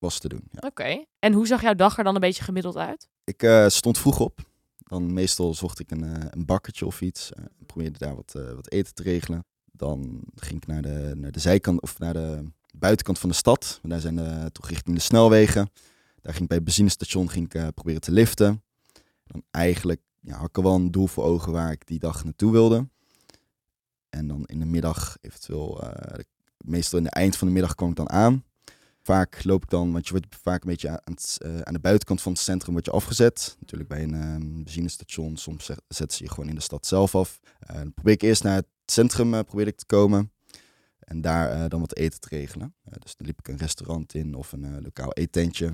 was 0.00 0.18
te 0.18 0.28
doen. 0.28 0.42
Ja. 0.50 0.68
Oké. 0.68 1.04
En 1.18 1.32
hoe 1.32 1.46
zag 1.46 1.62
jouw 1.62 1.74
dag 1.74 1.98
er 1.98 2.04
dan 2.04 2.14
een 2.14 2.20
beetje 2.20 2.42
gemiddeld 2.42 2.76
uit? 2.76 3.08
Ik 3.24 3.42
eh, 3.42 3.68
stond 3.68 3.98
vroeg 3.98 4.20
op. 4.20 4.48
Dan 4.76 5.12
meestal 5.12 5.54
zocht 5.54 5.78
ik 5.78 5.90
een, 5.90 6.04
eh, 6.04 6.24
een 6.30 6.44
bakkertje 6.44 6.86
of 6.86 7.00
iets. 7.00 7.32
eh, 7.32 7.44
probeerde 7.66 7.98
daar 7.98 8.14
wat, 8.14 8.32
wat 8.54 8.70
eten 8.70 8.94
te 8.94 9.02
regelen. 9.02 9.44
Dan 9.72 10.20
ging 10.34 10.62
ik 10.62 10.66
naar 10.66 10.82
de, 10.82 11.12
naar 11.16 11.32
de 11.32 11.40
zijkant 11.40 11.80
of 11.80 11.98
naar 11.98 12.12
de 12.12 12.50
buitenkant 12.74 13.18
van 13.18 13.28
de 13.28 13.34
stad. 13.34 13.80
Daar 13.82 14.00
zijn 14.00 14.16
de, 14.16 14.48
toch 14.52 14.68
richting 14.68 14.96
de 14.96 15.02
snelwegen. 15.02 15.70
Daar 16.20 16.32
ging 16.32 16.42
ik 16.42 16.48
bij 16.48 16.56
het 16.56 16.64
benzinestation 16.64 17.30
ging 17.30 17.54
ik, 17.54 17.74
proberen 17.74 18.00
te 18.00 18.12
liften. 18.12 18.62
Dan 19.26 19.42
eigenlijk 19.50 20.00
ja, 20.20 20.36
had 20.36 20.48
ik 20.48 20.62
wel 20.62 20.74
een 20.74 20.90
doel 20.90 21.06
voor 21.06 21.24
ogen 21.24 21.52
waar 21.52 21.72
ik 21.72 21.86
die 21.86 21.98
dag 21.98 22.24
naartoe 22.24 22.52
wilde. 22.52 22.88
En 24.08 24.26
dan 24.26 24.44
in 24.46 24.58
de 24.58 24.64
middag 24.66 25.16
eventueel, 25.20 25.84
meestal 26.56 26.98
in 26.98 27.04
de 27.04 27.10
eind 27.10 27.36
van 27.36 27.46
de 27.46 27.52
middag 27.52 27.74
kwam 27.74 27.90
ik 27.90 27.96
dan 27.96 28.10
aan. 28.10 28.44
Vaak 29.10 29.44
loop 29.44 29.62
ik 29.62 29.70
dan, 29.70 29.92
want 29.92 30.06
je 30.06 30.12
wordt 30.12 30.36
vaak 30.42 30.62
een 30.62 30.70
beetje 30.70 30.88
aan, 30.88 30.98
het, 31.04 31.38
eh, 31.42 31.60
aan 31.60 31.72
de 31.72 31.80
buitenkant 31.80 32.22
van 32.22 32.32
het 32.32 32.40
centrum 32.40 32.72
wordt 32.72 32.86
je 32.86 32.92
afgezet. 32.92 33.56
Natuurlijk 33.60 33.88
bij 33.88 34.02
een 34.02 34.14
ehm, 34.14 34.62
benzinestation, 34.62 35.36
soms 35.36 35.70
zet- 35.88 36.12
ze 36.12 36.22
je 36.24 36.30
gewoon 36.30 36.48
in 36.48 36.54
de 36.54 36.60
stad 36.60 36.86
zelf 36.86 37.14
af. 37.14 37.40
Eh, 37.58 37.76
dan 37.76 37.94
probeer 37.94 38.12
ik 38.12 38.22
eerst 38.22 38.42
naar 38.42 38.56
het 38.56 38.66
centrum 38.84 39.34
eh, 39.34 39.40
probeer 39.40 39.66
ik 39.66 39.76
te 39.76 39.86
komen. 39.86 40.32
En 40.98 41.20
daar 41.20 41.68
dan 41.68 41.80
wat 41.80 41.96
eten 41.96 42.20
te 42.20 42.28
regelen. 42.30 42.74
Dus 42.82 43.16
dan 43.16 43.26
liep 43.26 43.38
ik 43.38 43.48
een 43.48 43.56
restaurant 43.56 44.14
in 44.14 44.34
of 44.34 44.52
een 44.52 44.82
lokaal 44.82 45.12
eetentje. 45.12 45.66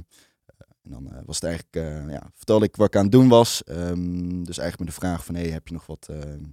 En 0.83 0.91
dan 0.91 1.23
was 1.25 1.41
het 1.41 1.45
eigenlijk, 1.45 2.11
ja, 2.11 2.31
vertelde 2.35 2.65
ik 2.65 2.77
wat 2.77 2.87
ik 2.87 2.97
aan 2.97 3.03
het 3.03 3.13
doen 3.13 3.29
was. 3.29 3.65
Ehm, 3.65 4.43
dus 4.45 4.59
eigenlijk 4.59 4.79
met 4.79 4.89
de 4.89 5.07
vraag 5.07 5.25
van, 5.25 5.35
hey, 5.35 5.49
heb 5.49 5.69
je 5.69 5.75
nog 5.75 5.87
wat, 5.87 6.07
ehm, 6.11 6.45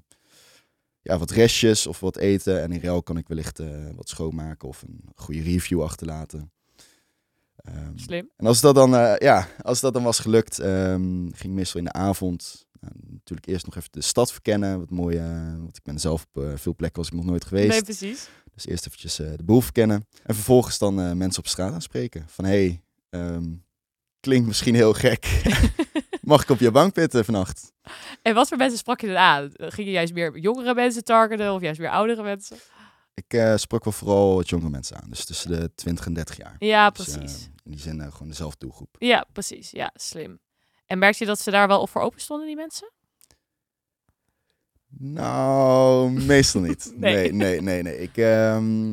ja, 1.02 1.18
wat 1.18 1.32
restjes 1.32 1.88
of 1.88 2.00
wat 2.00 2.18
eten? 2.18 2.62
En 2.62 2.72
in 2.72 2.82
ruil 2.82 3.04
kan 3.04 3.18
ik 3.18 3.28
wellicht 3.28 3.62
wat 3.96 4.10
schoonmaken 4.10 4.68
of 4.68 4.82
een 4.82 5.10
goede 5.16 5.42
review 5.42 5.82
achterlaten. 5.82 6.53
Ehm, 7.64 7.98
Slim. 7.98 8.30
en 8.38 8.46
als 8.46 8.62
dat 8.62 8.76
dan, 8.76 8.96
eh, 8.96 9.16
ja, 9.18 9.48
als 9.62 9.80
dat 9.80 9.94
dan 9.94 10.04
was 10.04 10.20
gelukt, 10.20 10.60
ehm, 10.60 11.02
ging 11.22 11.44
ik 11.44 11.50
meestal 11.50 11.80
in 11.80 11.86
de 11.86 11.94
avond 11.94 12.66
nou, 12.84 12.96
natuurlijk 13.12 13.48
eerst 13.48 13.66
nog 13.66 13.76
even 13.76 13.90
de 13.92 14.02
stad 14.02 14.32
verkennen. 14.32 14.80
Wat 14.80 14.90
mooi, 14.90 15.18
eh, 15.18 15.58
want 15.58 15.78
ik 15.78 15.84
ben 15.84 16.00
zelf 16.00 16.26
op 16.34 16.44
eh, 16.44 16.52
veel 16.56 16.76
plekken 16.76 17.02
was 17.02 17.12
ik 17.12 17.18
nog 17.18 17.26
nooit 17.26 17.46
geweest. 17.46 17.70
Nee, 17.70 17.84
precies. 17.84 18.30
Dus 18.54 18.66
eerst 18.66 18.86
eventjes 18.86 19.20
eh, 19.20 19.32
de 19.36 19.44
boel 19.44 19.62
verkennen. 19.62 20.08
En 20.24 20.36
vervolgens 20.36 20.78
dan 20.78 21.18
mensen 21.18 21.40
op 21.40 21.48
straat 21.48 21.74
aanspreken. 21.74 22.26
Van 22.28 22.46
hey, 22.46 22.82
ehm, 23.10 23.44
klinkt 24.20 24.48
misschien 24.48 24.76
heel 24.76 24.94
gek. 24.94 25.42
Mag 26.22 26.42
ik 26.42 26.50
op 26.50 26.60
je 26.60 26.72
bank 26.72 26.94
pitten 26.94 27.26
vannacht? 27.26 27.72
En 28.22 28.34
wat 28.34 28.48
voor 28.48 28.58
mensen 28.58 28.78
sprak 28.78 29.02
je 29.02 29.08
dan 29.08 29.18
aan? 29.18 29.52
Ging 29.54 29.88
je 29.88 29.94
juist 29.94 30.14
meer 30.14 30.38
jongere 30.38 30.74
mensen 30.74 31.04
targeten 31.04 31.54
of 31.54 31.62
juist 31.62 31.80
meer 31.80 31.90
oudere 31.90 32.24
mensen? 32.24 32.58
Ik 33.14 33.34
eh, 33.34 33.56
sprak 33.56 33.84
wel 33.84 33.94
vooral 33.94 34.36
wat 34.36 34.50
jongere 34.50 34.70
mensen 34.70 35.02
aan. 35.02 35.10
Dus 35.10 35.26
tussen 35.26 35.50
de 35.52 35.72
20 35.76 36.06
en 36.06 36.14
30 36.14 36.38
jaar. 36.38 36.56
Ja, 36.60 36.90
Dus, 36.90 37.08
eh, 37.08 37.14
precies. 37.18 37.50
in 37.64 37.72
die 37.72 37.80
zin 37.80 38.02
eh, 38.02 38.12
gewoon 38.12 38.28
dezelfde 38.28 38.60
doelgroep. 38.60 38.96
Ja, 39.00 39.26
precies. 39.34 39.72
Ja, 39.72 39.92
slim. 39.96 40.40
En 40.86 40.98
merkte 41.00 41.24
je 41.24 41.30
dat 41.30 41.40
ze 41.40 41.52
daar 41.52 41.68
wel 41.68 41.82
op 41.82 41.90
voor 41.90 42.02
open 42.02 42.22
stonden, 42.22 42.48
die 42.48 42.56
mensen? 42.56 42.92
Nou, 44.98 46.10
meestal 46.12 46.62
niet. 46.62 46.94
Nee. 46.98 47.16
nee. 47.16 47.32
nee, 47.32 47.62
nee, 47.62 47.84
nee, 47.84 48.00
Ik, 48.02 48.18
ehm, 48.18 48.92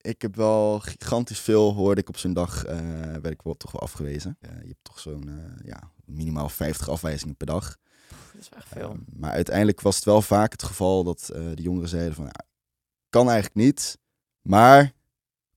ik 0.00 0.22
heb 0.22 0.36
wel 0.36 0.80
gigantisch 0.80 1.40
veel, 1.40 1.74
hoorde 1.74 2.00
ik 2.00 2.08
op 2.08 2.16
zo'n 2.16 2.32
dag, 2.32 2.64
eh, 2.64 2.78
werd 3.12 3.30
ik 3.30 3.42
wel 3.42 3.56
toch 3.56 3.72
wel 3.72 3.80
afgewezen. 3.80 4.36
Je 4.40 4.48
hebt 4.68 4.78
toch 4.84 4.98
zo'n, 5.00 5.30
ja, 5.64 5.90
minimaal 6.04 6.48
50 6.48 6.88
afwijzingen 6.88 7.36
per 7.36 7.46
dag. 7.46 7.76
Pff, 8.08 8.30
Dat 8.32 8.40
is 8.42 8.48
wel 8.48 8.58
echt 8.58 8.68
veel. 8.68 8.90
Ehm, 8.90 8.98
maar 9.16 9.30
uiteindelijk 9.32 9.80
was 9.80 9.96
het 9.96 10.04
wel 10.04 10.22
vaak 10.22 10.52
het 10.52 10.62
geval 10.62 11.04
dat 11.04 11.26
de 11.32 11.62
jongeren 11.62 11.88
zeiden 11.88 12.14
van, 12.14 12.24
ja, 12.24 12.44
kan 13.16 13.30
eigenlijk 13.30 13.54
niet, 13.66 13.98
maar 14.42 14.92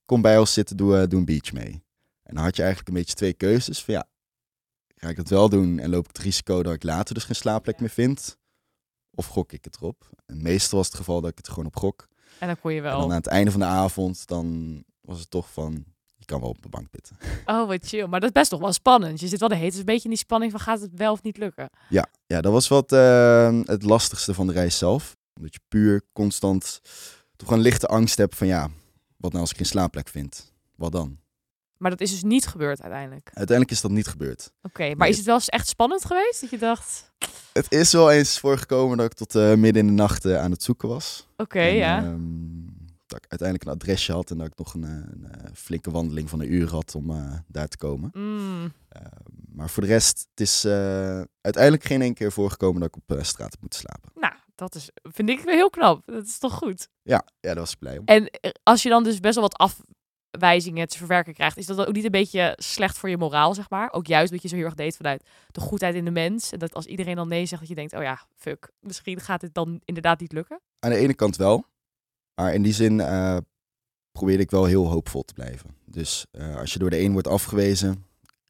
kom 0.05 0.21
bij 0.21 0.37
ons 0.37 0.53
zitten, 0.53 0.77
doe, 0.77 0.97
eh, 0.97 1.07
doe 1.07 1.19
een 1.19 1.25
beach 1.25 1.51
mee. 1.51 1.83
En 2.23 2.35
dan 2.35 2.43
had 2.43 2.55
je 2.55 2.61
eigenlijk 2.61 2.91
een 2.91 2.99
beetje 2.99 3.15
twee 3.15 3.33
keuzes 3.33 3.83
van 3.83 3.93
ja, 3.93 4.07
ga 4.95 5.09
ik 5.09 5.15
dat 5.15 5.29
wel 5.29 5.49
doen 5.49 5.79
en 5.79 5.89
loop 5.89 6.07
ik 6.09 6.15
het 6.15 6.25
risico 6.25 6.63
dat 6.63 6.73
ik 6.73 6.83
later 6.83 7.13
dus 7.13 7.23
geen 7.23 7.35
slaapplek 7.35 7.79
meer 7.79 7.89
vind? 7.89 8.37
Of 9.11 9.25
gok 9.25 9.51
ik 9.51 9.63
het 9.63 9.75
erop? 9.75 10.09
En 10.25 10.41
meestal 10.41 10.77
was 10.77 10.87
het 10.87 10.95
geval 10.95 11.21
dat 11.21 11.29
ik 11.31 11.37
het 11.37 11.47
gewoon 11.49 11.65
op 11.65 11.75
gok. 11.75 12.07
en 12.39 12.47
dan 12.47 12.59
kon 12.59 12.71
je 12.71 12.77
En 12.77 12.83
wel. 12.83 12.99
dan 12.99 13.09
aan 13.09 13.15
het 13.17 13.27
einde 13.27 13.51
van 13.51 13.59
de 13.59 13.65
avond, 13.65 14.27
dan 14.27 14.83
was 15.01 15.19
het 15.19 15.29
toch 15.29 15.51
van, 15.51 15.85
je 16.15 16.25
kan 16.25 16.39
wel 16.39 16.49
op 16.49 16.61
de 16.61 16.69
bank 16.69 16.89
pitten. 16.89 17.17
Oh, 17.45 17.67
wat 17.67 17.85
chill. 17.87 18.05
Maar 18.07 18.19
dat 18.19 18.29
is 18.29 18.35
best 18.35 18.51
nog 18.51 18.59
wel 18.59 18.73
spannend. 18.73 19.19
Je 19.19 19.27
zit 19.27 19.39
wel 19.39 19.49
de 19.49 19.55
hele 19.55 19.67
tijd 19.67 19.79
een 19.79 19.85
beetje 19.85 20.03
in 20.03 20.09
die 20.09 20.19
spanning 20.19 20.51
van 20.51 20.59
gaat 20.61 20.81
het 20.81 20.91
wel 20.93 21.11
of 21.11 21.23
niet 21.23 21.37
lukken? 21.37 21.69
Ja, 21.89 22.07
ja 22.25 22.41
dat 22.41 22.51
was 22.51 22.67
wat 22.67 22.91
eh, 22.91 23.59
het 23.63 23.83
lastigste 23.83 24.33
van 24.33 24.47
de 24.47 24.53
reis 24.53 24.77
zelf. 24.77 25.17
Omdat 25.33 25.53
je 25.53 25.59
puur 25.67 26.01
constant 26.13 26.81
toch 27.39 27.51
een 27.51 27.59
lichte 27.59 27.87
angst 27.87 28.17
hebt 28.17 28.35
van 28.35 28.47
ja, 28.47 28.69
wat 29.17 29.31
nou 29.31 29.41
als 29.43 29.51
ik 29.51 29.57
geen 29.57 29.65
slaapplek 29.65 30.07
vind? 30.09 30.53
Wat 30.75 30.91
dan? 30.91 31.19
Maar 31.77 31.91
dat 31.91 32.01
is 32.01 32.11
dus 32.11 32.23
niet 32.23 32.47
gebeurd 32.47 32.81
uiteindelijk. 32.81 33.25
Uiteindelijk 33.33 33.71
is 33.71 33.81
dat 33.81 33.91
niet 33.91 34.07
gebeurd. 34.07 34.51
Oké, 34.61 34.87
maar 34.87 34.97
Nee. 34.97 35.09
is 35.09 35.17
het 35.17 35.25
wel 35.25 35.35
eens 35.35 35.49
echt 35.49 35.67
spannend 35.67 36.05
geweest? 36.05 36.41
Dat 36.41 36.49
je 36.49 36.57
dacht, 36.57 37.11
Het 37.53 37.71
is 37.71 37.91
wel 37.91 38.11
eens 38.11 38.39
voorgekomen 38.39 38.97
dat 38.97 39.05
ik 39.05 39.13
tot 39.13 39.35
eh, 39.35 39.53
midden 39.53 39.81
in 39.81 39.87
de 39.87 39.93
nacht 40.01 40.25
eh, 40.25 40.41
aan 40.41 40.51
het 40.51 40.63
zoeken 40.63 40.87
was. 40.89 41.27
oké, 41.37 41.61
ja. 41.61 41.97
ehm, 41.97 42.17
dat 43.05 43.17
ik 43.17 43.25
uiteindelijk 43.29 43.63
een 43.63 43.75
adresje 43.75 44.11
had 44.11 44.31
en 44.31 44.37
dat 44.37 44.47
ik 44.47 44.57
nog 44.57 44.73
een, 44.73 44.83
eh, 44.83 44.89
een, 44.91 45.55
flinke 45.55 45.91
wandeling 45.91 46.29
van 46.29 46.39
een 46.39 46.53
uur 46.53 46.69
had 46.69 46.95
om 46.95 47.13
daar 47.47 47.67
te 47.67 47.77
komen. 47.77 48.09
Mm, 48.13 48.73
maar 49.53 49.69
voor 49.69 49.83
de 49.83 49.89
rest, 49.89 50.27
het 50.29 50.39
is 50.47 50.65
uiteindelijk 51.41 51.83
geen 51.83 52.01
één 52.01 52.13
keer 52.13 52.31
voorgekomen 52.31 52.79
dat 52.81 52.95
ik 52.95 52.95
op 53.15 53.23
straat 53.25 53.51
heb 53.51 53.61
moeten 53.61 53.79
slapen. 53.79 54.11
nou, 54.15 54.33
dat 54.59 54.75
is, 54.75 54.89
vind 55.01 55.29
ik 55.29 55.41
heel 55.45 55.69
knap. 55.69 56.01
Dat 56.05 56.25
is 56.25 56.37
toch 56.37 56.53
goed? 56.53 56.89
Ja, 57.01 57.25
ja 57.39 57.49
daar 57.49 57.55
was 57.55 57.75
blij 57.75 57.97
om. 57.97 58.05
En 58.05 58.29
eh, 58.29 58.51
als 58.63 58.83
je 58.83 58.89
dan 58.89 59.03
dus 59.03 59.19
best 59.19 59.35
wel 59.35 59.49
wat 59.49 59.71
afwijzingen 60.31 60.87
te 60.87 60.97
verwerken 60.97 61.33
krijgt, 61.33 61.57
is 61.57 61.65
dat 61.65 61.85
ook 61.85 61.93
niet 61.93 62.05
een 62.05 62.11
beetje 62.11 62.53
slecht 62.57 62.97
voor 62.97 63.09
je 63.09 63.17
moraal, 63.17 63.53
zeg 63.53 63.69
maar? 63.69 63.91
Ook 63.91 64.07
juist 64.07 64.31
dat 64.31 64.41
je 64.41 64.47
zo 64.47 64.55
heel 64.55 64.65
erg 64.65 64.75
deed 64.75 64.95
vanuit 64.95 65.23
de 65.51 65.59
goedheid 65.59 65.95
in 65.95 66.05
de 66.05 66.11
mens. 66.11 66.51
En 66.51 66.59
dat 66.59 66.73
als 66.73 66.85
iedereen 66.85 67.15
dan 67.15 67.27
nee 67.27 67.45
zegt, 67.45 67.61
dat 67.61 67.69
je 67.69 67.75
denkt, 67.75 67.93
oh 67.93 68.01
ja, 68.01 68.19
fuck, 68.35 68.71
misschien 68.79 69.19
gaat 69.19 69.41
dit 69.41 69.53
dan 69.53 69.81
inderdaad 69.85 70.19
niet 70.19 70.31
lukken. 70.31 70.61
Aan 70.79 70.91
de 70.91 70.97
ene 70.97 71.13
kant 71.13 71.35
wel. 71.35 71.65
Maar 72.35 72.53
in 72.53 72.61
die 72.61 72.73
zin 72.73 72.99
uh, 72.99 73.37
probeerde 74.11 74.43
ik 74.43 74.51
wel 74.51 74.65
heel 74.65 74.87
hoopvol 74.87 75.23
te 75.23 75.33
blijven. 75.33 75.75
Dus 75.85 76.25
uh, 76.31 76.55
als 76.55 76.73
je 76.73 76.79
door 76.79 76.89
de 76.89 76.99
een 76.99 77.11
wordt 77.11 77.27
afgewezen, 77.27 78.05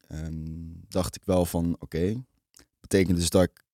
um, 0.08 0.84
dacht 0.88 1.16
ik 1.16 1.22
wel 1.24 1.44
van 1.44 1.76
oké, 1.78 2.24
betekent 2.80 3.16
dus 3.16 3.30
dat 3.30 3.42
ik 3.42 3.64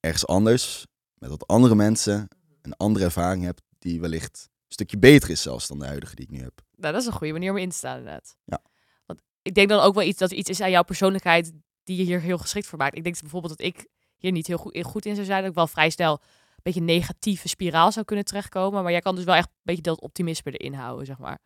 ergens 0.00 0.26
anders, 0.26 0.86
met 1.18 1.30
wat 1.30 1.46
andere 1.46 1.74
mensen, 1.74 2.28
een 2.62 2.76
andere 2.76 3.04
ervaring 3.04 3.44
heb 3.44 3.60
die 3.78 4.00
wellicht 4.00 4.48
een 4.48 4.72
stukje 4.72 4.98
beter 4.98 5.30
is 5.30 5.42
zelfs 5.42 5.68
dan 5.68 5.78
de 5.78 5.86
huidige 5.86 6.14
die 6.14 6.24
ik 6.24 6.30
nu 6.30 6.42
heb. 6.42 6.60
Nou, 6.74 6.92
dat 6.92 7.02
is 7.02 7.08
een 7.08 7.14
goede 7.14 7.32
manier 7.32 7.50
om 7.50 7.56
in 7.56 7.68
te 7.68 7.76
staan 7.76 7.98
inderdaad. 7.98 8.36
Ja. 8.44 8.62
Want 9.06 9.20
ik 9.42 9.54
denk 9.54 9.68
dan 9.68 9.80
ook 9.80 9.94
wel 9.94 10.04
iets 10.04 10.18
dat 10.18 10.32
iets 10.32 10.50
is 10.50 10.60
aan 10.60 10.70
jouw 10.70 10.82
persoonlijkheid 10.82 11.52
die 11.82 11.96
je 11.96 12.02
hier 12.02 12.20
heel 12.20 12.38
geschikt 12.38 12.66
voor 12.66 12.78
maakt. 12.78 12.96
Ik 12.96 13.04
denk 13.04 13.20
bijvoorbeeld 13.20 13.58
dat 13.58 13.66
ik 13.66 13.86
hier 14.16 14.32
niet 14.32 14.46
heel 14.46 14.56
goed, 14.56 14.84
goed 14.84 15.06
in 15.06 15.14
zou 15.14 15.26
zijn. 15.26 15.40
Dat 15.40 15.48
ik 15.48 15.56
wel 15.56 15.66
vrij 15.66 15.90
snel 15.90 16.12
een 16.12 16.62
beetje 16.62 16.80
een 16.80 16.86
negatieve 16.86 17.48
spiraal 17.48 17.92
zou 17.92 18.04
kunnen 18.04 18.24
terechtkomen. 18.24 18.82
Maar 18.82 18.92
jij 18.92 19.00
kan 19.00 19.14
dus 19.14 19.24
wel 19.24 19.34
echt 19.34 19.46
een 19.46 19.60
beetje 19.62 19.82
dat 19.82 20.00
optimisme 20.00 20.52
erin 20.52 20.74
houden, 20.74 21.06
zeg 21.06 21.18
maar. 21.18 21.38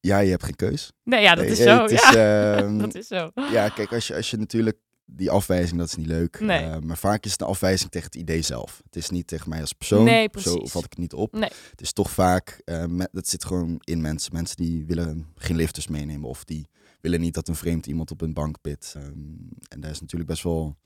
Ja, 0.00 0.18
je 0.18 0.30
hebt 0.30 0.44
geen 0.44 0.56
keus. 0.56 0.92
Nee, 1.02 1.22
ja, 1.22 1.34
dat 1.34 1.44
is 1.44 1.58
zo. 1.58 1.84
Is, 1.84 2.10
ja. 2.10 2.56
Ehm, 2.56 2.78
dat 2.78 2.94
is 2.94 3.06
zo. 3.06 3.30
Ja, 3.34 3.68
kijk, 3.68 3.92
als 3.92 4.06
je, 4.06 4.14
als 4.14 4.30
je 4.30 4.36
natuurlijk 4.36 4.78
die 5.10 5.30
afwijzing, 5.30 5.78
dat 5.78 5.88
is 5.88 5.96
niet 5.96 6.06
leuk. 6.06 6.40
Nee. 6.40 6.64
Uh, 6.64 6.78
maar 6.78 6.98
vaak 6.98 7.24
is 7.24 7.32
het 7.32 7.40
een 7.40 7.46
afwijzing 7.46 7.90
tegen 7.90 8.06
het 8.06 8.16
idee 8.16 8.42
zelf. 8.42 8.80
Het 8.84 8.96
is 8.96 9.10
niet 9.10 9.26
tegen 9.26 9.48
mij 9.48 9.60
als 9.60 9.72
persoon. 9.72 10.04
Nee, 10.04 10.28
Zo 10.32 10.66
vat 10.66 10.84
ik 10.84 10.90
het 10.90 10.98
niet 10.98 11.12
op. 11.12 11.32
Nee. 11.32 11.50
Het 11.70 11.80
is 11.80 11.92
toch 11.92 12.10
vaak, 12.10 12.62
uh, 12.64 12.84
met, 12.84 13.08
dat 13.12 13.28
zit 13.28 13.44
gewoon 13.44 13.80
in 13.84 14.00
mensen. 14.00 14.32
Mensen 14.32 14.56
die 14.56 14.86
willen 14.86 15.26
geen 15.34 15.56
lifters 15.56 15.86
meenemen 15.86 16.28
of 16.28 16.44
die 16.44 16.68
willen 17.00 17.20
niet 17.20 17.34
dat 17.34 17.48
een 17.48 17.54
vreemd 17.54 17.86
iemand 17.86 18.10
op 18.10 18.20
een 18.20 18.34
bank 18.34 18.60
pit. 18.60 18.94
Um, 18.96 19.48
en 19.68 19.80
daar 19.80 19.90
is 19.90 20.00
natuurlijk 20.00 20.30
best 20.30 20.42
wel 20.42 20.76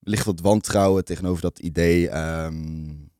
ligt 0.00 0.24
wat 0.24 0.40
wantrouwen 0.40 1.04
tegenover 1.04 1.42
dat 1.42 1.58
idee. 1.58 2.08
Um, 2.08 3.10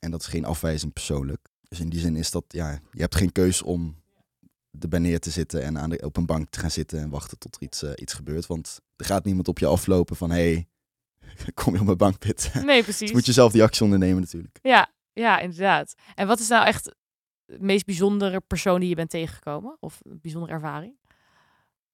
en 0.00 0.10
dat 0.10 0.20
is 0.20 0.26
geen 0.26 0.44
afwijzing 0.44 0.92
persoonlijk. 0.92 1.48
Dus 1.68 1.80
in 1.80 1.88
die 1.88 2.00
zin 2.00 2.16
is 2.16 2.30
dat, 2.30 2.44
ja, 2.48 2.80
je 2.92 3.00
hebt 3.00 3.16
geen 3.16 3.32
keus 3.32 3.62
om 3.62 3.96
erbij 4.78 4.98
neer 4.98 5.20
te 5.20 5.30
zitten 5.30 5.62
en 5.62 5.78
aan 5.78 5.90
de, 5.90 6.00
op 6.04 6.16
een 6.16 6.26
bank 6.26 6.50
te 6.50 6.58
gaan 6.58 6.70
zitten 6.70 7.00
en 7.00 7.10
wachten 7.10 7.38
tot 7.38 7.56
er 7.56 7.62
iets, 7.62 7.82
uh, 7.82 7.90
iets 7.94 8.12
gebeurt. 8.12 8.46
Want 8.46 8.80
er 8.96 9.04
gaat 9.04 9.24
niemand 9.24 9.48
op 9.48 9.58
je 9.58 9.66
aflopen 9.66 10.16
van, 10.16 10.30
hey, 10.30 10.68
kom 11.54 11.72
je 11.74 11.80
op 11.80 11.86
mijn 11.86 11.96
bank 11.96 12.18
pitten. 12.18 12.64
Nee, 12.66 12.82
precies. 12.82 13.00
Dus 13.00 13.12
moet 13.12 13.26
je 13.26 13.32
zelf 13.32 13.52
die 13.52 13.62
actie 13.62 13.84
ondernemen 13.84 14.20
natuurlijk. 14.20 14.58
Ja, 14.62 14.90
ja, 15.12 15.38
inderdaad. 15.38 15.94
En 16.14 16.26
wat 16.26 16.40
is 16.40 16.48
nou 16.48 16.66
echt 16.66 16.94
de 17.44 17.56
meest 17.60 17.86
bijzondere 17.86 18.40
persoon 18.40 18.80
die 18.80 18.88
je 18.88 18.94
bent 18.94 19.10
tegengekomen? 19.10 19.76
Of 19.80 20.00
een 20.02 20.18
bijzondere 20.22 20.52
ervaring? 20.52 20.98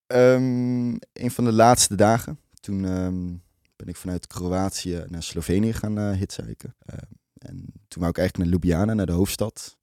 Um, 0.07 0.99
een 1.13 1.31
van 1.31 1.45
de 1.45 1.53
laatste 1.53 1.95
dagen, 1.95 2.41
toen 2.61 2.85
um, 2.85 3.43
ben 3.77 3.89
ik 3.89 3.97
vanuit 3.97 4.27
Kroatië 4.27 5.05
naar 5.09 5.23
Slovenië 5.23 5.73
gaan 5.73 5.99
uh. 5.99 6.21
Uh, 6.21 6.99
en 7.39 7.65
toen 7.89 8.01
wou 8.03 8.09
ik 8.09 8.19
eigenlijk 8.19 8.37
naar 8.37 8.47
Ljubljana, 8.47 8.95
naar 8.95 9.07
de 9.07 9.13
hoofdstad. 9.13 9.79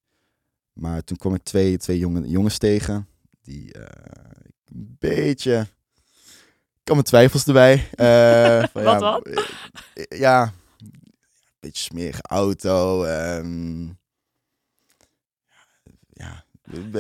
Maar 0.74 1.04
toen 1.04 1.18
kwam 1.18 1.34
ik 1.34 1.44
twee, 1.44 1.78
twee 1.78 1.98
jonge, 1.98 2.30
jongens 2.30 2.58
tegen. 2.58 3.08
Die 3.42 3.78
uh, 3.78 3.84
een 4.66 4.96
beetje. 5.00 5.60
Ik 6.82 6.90
had 6.90 6.94
mijn 6.94 7.04
twijfels 7.04 7.46
erbij. 7.46 7.90
Uh, 7.96 8.64
van, 8.74 8.84
wat 8.84 9.00
ja, 9.00 9.00
wat? 9.00 9.30
Ja, 10.10 10.44
een 10.44 10.92
beetje 11.60 11.84
smerige 11.84 12.22
auto. 12.22 13.06
Um, 13.06 13.98
ja, 16.14 16.46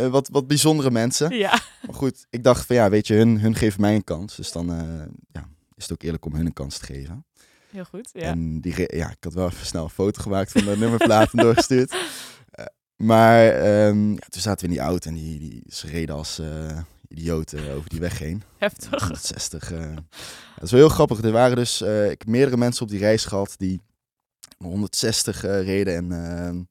wat, 0.09 0.27
wat 0.31 0.47
bijzondere 0.47 0.91
mensen. 0.91 1.35
Ja. 1.35 1.61
Maar 1.85 1.95
goed, 1.95 2.25
ik 2.29 2.43
dacht 2.43 2.65
van 2.65 2.75
ja, 2.75 2.89
weet 2.89 3.07
je, 3.07 3.13
hun, 3.13 3.39
hun 3.39 3.55
geven 3.55 3.81
mij 3.81 3.95
een 3.95 4.03
kans. 4.03 4.35
Dus 4.35 4.51
dan 4.51 4.71
uh, 4.71 5.03
ja, 5.31 5.49
is 5.75 5.83
het 5.83 5.91
ook 5.91 6.03
eerlijk 6.03 6.25
om 6.25 6.35
hun 6.35 6.45
een 6.45 6.53
kans 6.53 6.77
te 6.77 6.85
geven. 6.85 7.25
Heel 7.69 7.85
goed, 7.85 8.09
ja. 8.13 8.21
En 8.21 8.61
die, 8.61 8.95
ja, 8.95 9.09
ik 9.09 9.23
had 9.23 9.33
wel 9.33 9.47
even 9.47 9.65
snel 9.65 9.83
een 9.83 9.89
foto 9.89 10.21
gemaakt 10.21 10.51
van 10.51 10.65
de 10.65 10.77
nummerplaat 10.77 11.33
en 11.33 11.43
doorgestuurd. 11.43 11.95
Maar 13.03 13.55
um, 13.87 14.11
ja, 14.11 14.27
toen 14.29 14.41
zaten 14.41 14.59
we 14.59 14.71
in 14.71 14.79
die 14.79 14.87
auto 14.87 15.09
en 15.09 15.15
die, 15.15 15.39
die, 15.39 15.63
ze 15.67 15.87
reden 15.87 16.15
als 16.15 16.39
uh, 16.39 16.77
idioten 17.07 17.71
over 17.71 17.89
die 17.89 17.99
weg 17.99 18.19
heen. 18.19 18.43
Heftig. 18.57 18.99
160. 18.99 19.71
Uh, 19.71 19.79
ja, 19.79 19.93
dat 20.55 20.63
is 20.63 20.71
wel 20.71 20.79
heel 20.79 20.89
grappig. 20.89 21.21
Er 21.21 21.31
waren 21.31 21.55
dus, 21.55 21.81
ik 21.81 22.19
heb 22.19 22.25
meerdere 22.25 22.57
mensen 22.57 22.83
op 22.83 22.89
die 22.89 22.99
reis 22.99 23.25
gehad 23.25 23.55
die 23.57 23.81
160 24.57 25.41
reden 25.41 25.95
en 25.95 26.11
ehm, 26.11 26.61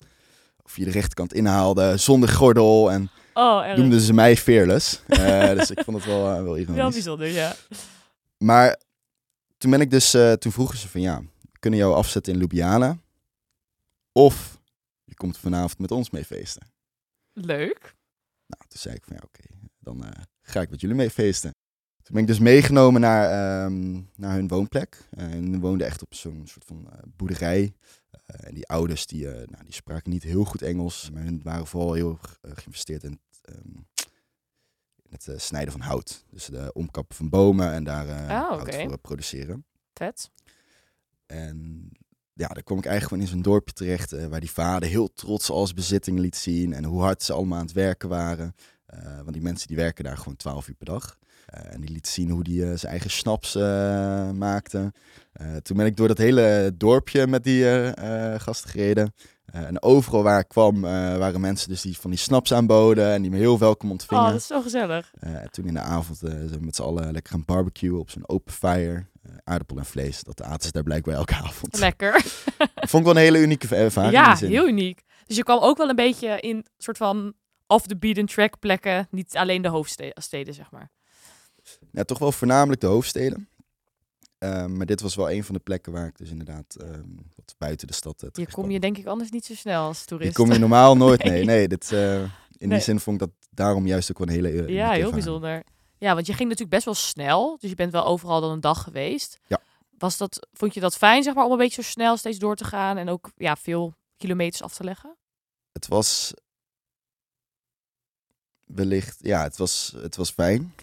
via 0.64 0.84
de 0.84 0.90
rechterkant 0.90 1.34
inhaalden 1.34 2.00
zonder 2.00 2.28
gordel. 2.28 2.92
En 2.92 3.10
oh, 3.34 3.74
noemden 3.74 4.00
ze 4.00 4.12
mij 4.12 4.36
fearless. 4.36 5.02
dus 5.56 5.70
ik 5.70 5.82
vond 5.84 5.96
het 5.96 6.06
wel, 6.06 6.22
wel 6.42 6.58
ironisch. 6.58 6.80
Wel 6.80 6.90
bijzonder, 6.90 7.28
ja. 7.28 7.54
Maar 8.38 8.80
toen 9.58 9.70
ben 9.70 9.80
ik 9.80 9.90
dus, 9.90 10.10
toen 10.38 10.52
vroegen 10.52 10.78
ze 10.78 10.88
van 10.88 11.00
ja, 11.00 11.22
kunnen 11.58 11.78
jou 11.78 11.94
afzetten 11.94 12.32
in 12.32 12.38
Ljubljana. 12.38 12.96
Of 14.12 14.60
je 15.12 15.18
komt 15.18 15.38
vanavond 15.38 15.78
met 15.78 15.90
ons 15.90 16.10
mee 16.10 16.24
feesten. 16.24 16.72
Leuk. 17.32 17.96
Nou, 18.46 18.62
toen 18.68 18.80
zei 18.80 18.94
ik 18.94 19.04
van 19.04 19.16
ja, 19.16 19.22
oké, 19.24 19.40
okay, 19.40 19.70
dan 19.78 20.04
uh, 20.04 20.22
ga 20.42 20.60
ik 20.60 20.70
met 20.70 20.80
jullie 20.80 20.96
mee 20.96 21.10
feesten. 21.10 21.50
Toen 22.02 22.14
ben 22.14 22.22
ik 22.22 22.28
dus 22.28 22.38
meegenomen 22.38 23.00
naar, 23.00 23.64
um, 23.64 24.10
naar 24.16 24.34
hun 24.34 24.48
woonplek. 24.48 25.08
Uh, 25.18 25.32
en 25.32 25.60
woonden 25.60 25.86
echt 25.86 26.02
op 26.02 26.14
zo'n 26.14 26.42
soort 26.46 26.64
van 26.64 26.88
boerderij. 27.16 27.74
en 28.26 28.54
die 28.54 28.66
ouders 28.66 29.06
die, 29.06 29.24
nou, 29.26 29.64
die 29.64 29.72
spraken 29.72 30.10
niet 30.10 30.22
heel 30.22 30.44
goed 30.44 30.62
Engels, 30.62 31.10
maar 31.10 31.22
hun 31.22 31.40
waren 31.42 31.66
vooral 31.66 31.92
heel 31.92 32.18
geïnvesteerd 32.42 33.02
in 33.02 33.20
het, 33.30 33.56
um, 33.56 33.86
het 35.08 35.26
uh, 35.26 35.38
snijden 35.38 35.72
van 35.72 35.80
hout. 35.80 36.24
Dus 36.30 36.44
de 36.44 36.72
omkappen 36.72 37.16
van 37.16 37.28
bomen 37.28 37.72
en 37.72 37.84
daar 37.84 38.06
oh, 38.06 38.48
hout 38.48 38.74
voor 38.74 38.98
produceren. 38.98 39.66
Vet. 39.92 40.30
En 41.26 41.88
ja, 42.42 42.48
daar 42.48 42.62
kom 42.62 42.78
ik 42.78 42.86
eigenlijk 42.86 43.08
gewoon 43.08 43.22
in 43.22 43.44
zo'n 43.44 43.52
dorpje 43.52 43.74
terecht 43.74 44.12
uh, 44.12 44.26
waar 44.26 44.40
die 44.40 44.50
vader 44.50 44.88
heel 44.88 45.12
trots 45.12 45.50
als 45.50 45.74
bezitting 45.74 46.18
liet 46.18 46.36
zien 46.36 46.72
en 46.72 46.84
hoe 46.84 47.00
hard 47.00 47.22
ze 47.22 47.32
allemaal 47.32 47.58
aan 47.58 47.64
het 47.64 47.74
werken 47.74 48.08
waren. 48.08 48.54
want 49.16 49.32
die 49.32 49.42
mensen 49.42 49.68
die 49.68 49.76
werken 49.76 50.04
daar 50.04 50.16
gewoon 50.16 50.36
12 50.36 50.68
uur 50.68 50.74
per 50.74 50.86
dag. 50.86 51.16
en 51.46 51.80
die 51.80 51.90
liet 51.90 52.06
zien 52.06 52.30
hoe 52.30 52.42
die 52.42 52.60
zijn 52.76 52.92
eigen 52.92 53.10
snaps 53.10 53.54
maakten. 54.34 54.92
toen 55.62 55.76
ben 55.76 55.86
ik 55.86 55.96
door 55.96 56.08
dat 56.08 56.18
hele 56.18 56.72
dorpje 56.76 57.26
met 57.26 57.44
die 57.44 57.64
gasten 58.38 58.70
gereden. 58.70 59.14
En 59.44 59.82
overal 59.82 60.22
waar 60.22 60.40
ik 60.40 60.48
kwam 60.48 60.80
waren 60.80 61.40
mensen 61.40 61.68
dus 61.68 61.82
die 61.82 61.98
van 61.98 62.10
die 62.10 62.18
snaps 62.18 62.52
aanboden 62.52 63.12
en 63.12 63.22
die 63.22 63.30
me 63.30 63.36
heel 63.36 63.58
welkom 63.58 63.90
ontvingen. 63.90 64.24
Oh, 64.24 64.30
dat 64.30 64.40
is 64.40 64.46
zo 64.46 64.62
gezellig. 64.62 65.12
Toen 65.50 65.66
in 65.66 65.74
de 65.74 65.80
avond 65.80 66.18
zijn 66.18 66.48
we 66.48 66.58
met 66.60 66.76
z'n 66.76 66.82
allen 66.82 67.12
lekker 67.12 67.32
gaan 67.32 67.44
barbecuen 67.44 67.98
op 67.98 68.10
zo'n 68.10 68.28
open 68.28 68.52
fire. 68.52 69.06
Aardappel 69.44 69.76
en 69.76 69.84
vlees, 69.84 70.22
dat 70.22 70.42
aten 70.42 70.62
ze 70.66 70.72
daar 70.72 70.82
blijkbaar 70.82 71.14
elke 71.14 71.34
avond. 71.44 71.78
Lekker. 71.78 72.22
Vond 72.74 73.06
ik 73.06 73.12
wel 73.12 73.16
een 73.16 73.16
hele 73.16 73.38
unieke 73.38 73.76
ervaring. 73.76 74.12
Ja, 74.12 74.36
heel 74.36 74.68
uniek. 74.68 75.02
Dus 75.26 75.36
je 75.36 75.42
kwam 75.42 75.58
ook 75.58 75.76
wel 75.76 75.88
een 75.88 75.96
beetje 75.96 76.40
in 76.40 76.66
soort 76.78 76.96
van 76.96 77.34
off 77.66 77.86
the 77.86 77.96
beaten 77.96 78.26
track 78.26 78.58
plekken, 78.58 79.08
niet 79.10 79.36
alleen 79.36 79.62
de 79.62 79.68
hoofdsteden, 79.68 80.54
zeg 80.54 80.70
maar. 80.70 80.90
Ja, 81.90 82.04
toch 82.04 82.18
wel 82.18 82.32
voornamelijk 82.32 82.80
de 82.80 82.86
hoofdsteden. 82.86 83.48
Uh, 84.38 84.66
maar 84.66 84.86
dit 84.86 85.00
was 85.00 85.14
wel 85.14 85.30
een 85.30 85.44
van 85.44 85.54
de 85.54 85.60
plekken 85.60 85.92
waar 85.92 86.06
ik 86.06 86.18
dus 86.18 86.30
inderdaad 86.30 86.76
uh, 86.80 86.88
wat 87.34 87.54
buiten 87.58 87.86
de 87.86 87.92
stad. 87.92 88.22
Uh, 88.22 88.30
Hier 88.32 88.52
kom 88.52 88.70
je 88.70 88.80
denk 88.80 88.98
ik 88.98 89.06
anders 89.06 89.30
niet 89.30 89.44
zo 89.44 89.54
snel 89.54 89.86
als 89.86 90.04
toerist. 90.04 90.36
Hier 90.36 90.46
kom 90.46 90.54
je 90.54 90.58
normaal 90.58 90.96
nooit. 90.96 91.24
nee, 91.24 91.32
nee. 91.32 91.44
nee 91.44 91.68
dit, 91.68 91.90
in 91.90 92.28
nee. 92.58 92.68
die 92.68 92.80
zin 92.80 93.00
vond 93.00 93.22
ik 93.22 93.28
dat 93.28 93.36
daarom 93.50 93.86
juist 93.86 94.10
ook 94.10 94.18
wel 94.18 94.26
een 94.26 94.32
hele. 94.32 94.72
ja, 94.72 94.90
heel 94.90 95.10
bijzonder. 95.10 95.62
Ja, 96.02 96.14
want 96.14 96.26
je 96.26 96.32
ging 96.32 96.48
natuurlijk 96.48 96.70
best 96.70 96.84
wel 96.84 96.94
snel. 96.94 97.56
Dus 97.60 97.70
je 97.70 97.76
bent 97.76 97.92
wel 97.92 98.04
overal 98.04 98.40
dan 98.40 98.50
een 98.50 98.60
dag 98.60 98.82
geweest. 98.82 99.38
Ja. 99.46 99.60
Was 99.98 100.16
dat, 100.16 100.46
vond 100.52 100.74
je 100.74 100.80
dat 100.80 100.96
fijn, 100.96 101.22
zeg 101.22 101.34
maar, 101.34 101.44
om 101.44 101.52
een 101.52 101.58
beetje 101.58 101.82
zo 101.82 101.88
snel 101.90 102.16
steeds 102.16 102.38
door 102.38 102.56
te 102.56 102.64
gaan 102.64 102.96
en 102.96 103.08
ook 103.08 103.30
ja, 103.36 103.56
veel 103.56 103.94
kilometers 104.16 104.62
af 104.62 104.74
te 104.74 104.84
leggen? 104.84 105.16
Het 105.72 105.88
was 105.88 106.34
wellicht, 108.64 109.18
ja, 109.20 109.42
het 109.42 109.56
was, 109.56 109.92
het 109.96 110.16
was 110.16 110.30
fijn. 110.30 110.74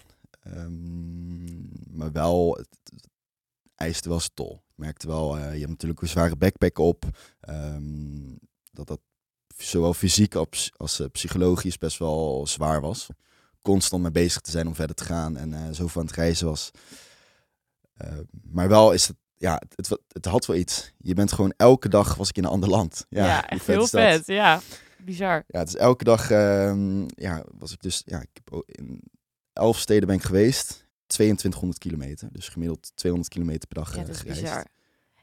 Um, 0.47 1.69
maar 1.89 2.11
wel, 2.11 2.53
het, 2.53 3.01
eiste 3.75 4.09
wel 4.09 4.19
zijn 4.19 4.33
tol. 4.33 4.53
Ik 4.53 4.77
merkte 4.77 5.07
wel, 5.07 5.37
uh, 5.37 5.53
je 5.53 5.59
hebt 5.59 5.69
natuurlijk 5.69 6.01
een 6.01 6.07
zware 6.07 6.35
backpack 6.35 6.77
op. 6.77 7.05
Um, 7.49 8.39
dat 8.71 8.87
dat 8.87 9.01
zowel 9.57 9.93
fysiek 9.93 10.35
als, 10.35 10.71
als 10.77 10.99
uh, 10.99 11.07
psychologisch 11.11 11.77
best 11.77 11.97
wel 11.97 12.47
zwaar 12.47 12.81
was. 12.81 13.07
Constant 13.61 14.01
mee 14.01 14.11
bezig 14.11 14.41
te 14.41 14.51
zijn 14.51 14.67
om 14.67 14.75
verder 14.75 14.95
te 14.95 15.03
gaan 15.03 15.37
en 15.37 15.49
uh, 15.49 15.59
zoveel 15.71 16.01
aan 16.01 16.07
het 16.07 16.15
reizen 16.15 16.47
was. 16.47 16.71
maar 18.51 18.69
wel 18.69 18.91
is 18.91 19.07
het, 19.07 19.17
ja, 19.35 19.53
het, 19.53 19.89
het, 19.89 19.99
het, 20.07 20.25
had 20.25 20.45
wel 20.45 20.55
iets. 20.55 20.93
Je 20.97 21.13
bent 21.13 21.31
gewoon 21.31 21.53
elke 21.57 21.89
dag 21.89 22.15
was 22.15 22.29
ik 22.29 22.37
in 22.37 22.43
een 22.43 22.49
ander 22.49 22.69
land. 22.69 23.05
Ja, 23.09 23.25
ja 23.25 23.49
echt 23.49 23.67
heel 23.67 23.87
vet. 23.87 24.25
Ja, 24.25 24.61
bizar. 24.97 25.43
Ja, 25.47 25.59
het 25.59 25.67
is 25.67 25.75
elke 25.75 26.03
dag, 26.03 26.31
um, 26.31 27.05
ja, 27.15 27.43
was 27.57 27.71
ik 27.71 27.81
dus, 27.81 28.01
ja, 28.05 28.21
ik 28.21 28.29
heb 28.33 28.63
in 28.65 29.01
elf 29.53 29.79
steden 29.79 30.07
ben 30.07 30.15
ik 30.15 30.23
geweest. 30.23 30.87
2200 31.07 31.79
kilometer. 31.79 32.29
Dus 32.31 32.49
gemiddeld 32.49 32.91
200 32.95 33.33
kilometer 33.33 33.67
per 33.67 33.77
dag 33.77 33.95
ja, 33.95 34.01
dat 34.01 34.09
is 34.09 34.19
gereisd. 34.19 34.41
bizar. 34.41 34.65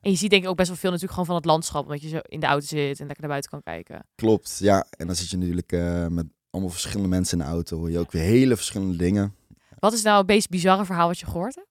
En 0.00 0.10
je 0.10 0.16
ziet 0.16 0.30
denk 0.30 0.42
ik 0.42 0.48
ook 0.48 0.56
best 0.56 0.68
wel 0.68 0.76
veel 0.76 0.90
natuurlijk 0.90 1.18
gewoon 1.18 1.26
van 1.28 1.36
het 1.36 1.44
landschap, 1.44 1.82
omdat 1.82 2.02
je 2.02 2.08
zo 2.08 2.18
in 2.22 2.40
de 2.40 2.46
auto 2.46 2.66
zit 2.66 3.00
en 3.00 3.06
lekker 3.06 3.20
naar 3.20 3.28
buiten 3.28 3.50
kan 3.50 3.62
kijken. 3.62 4.06
Klopt, 4.14 4.58
ja. 4.58 4.86
En 4.90 5.06
dan 5.06 5.16
zit 5.16 5.30
je 5.30 5.36
natuurlijk 5.36 5.72
uh, 5.72 6.06
met 6.06 6.26
allemaal 6.56 6.74
verschillende 6.74 7.08
mensen 7.08 7.38
in 7.38 7.44
de 7.44 7.50
auto. 7.50 7.78
Hoor 7.78 7.90
je 7.90 7.98
ook 7.98 8.12
weer 8.12 8.22
hele 8.22 8.56
verschillende 8.56 8.96
dingen. 8.96 9.34
Wat 9.78 9.92
is 9.92 10.02
nou 10.02 10.18
het 10.18 10.26
meest 10.26 10.48
bizarre 10.48 10.84
verhaal 10.84 11.08
wat 11.08 11.18
je 11.18 11.26
gehoord 11.26 11.54
hebt? 11.54 11.68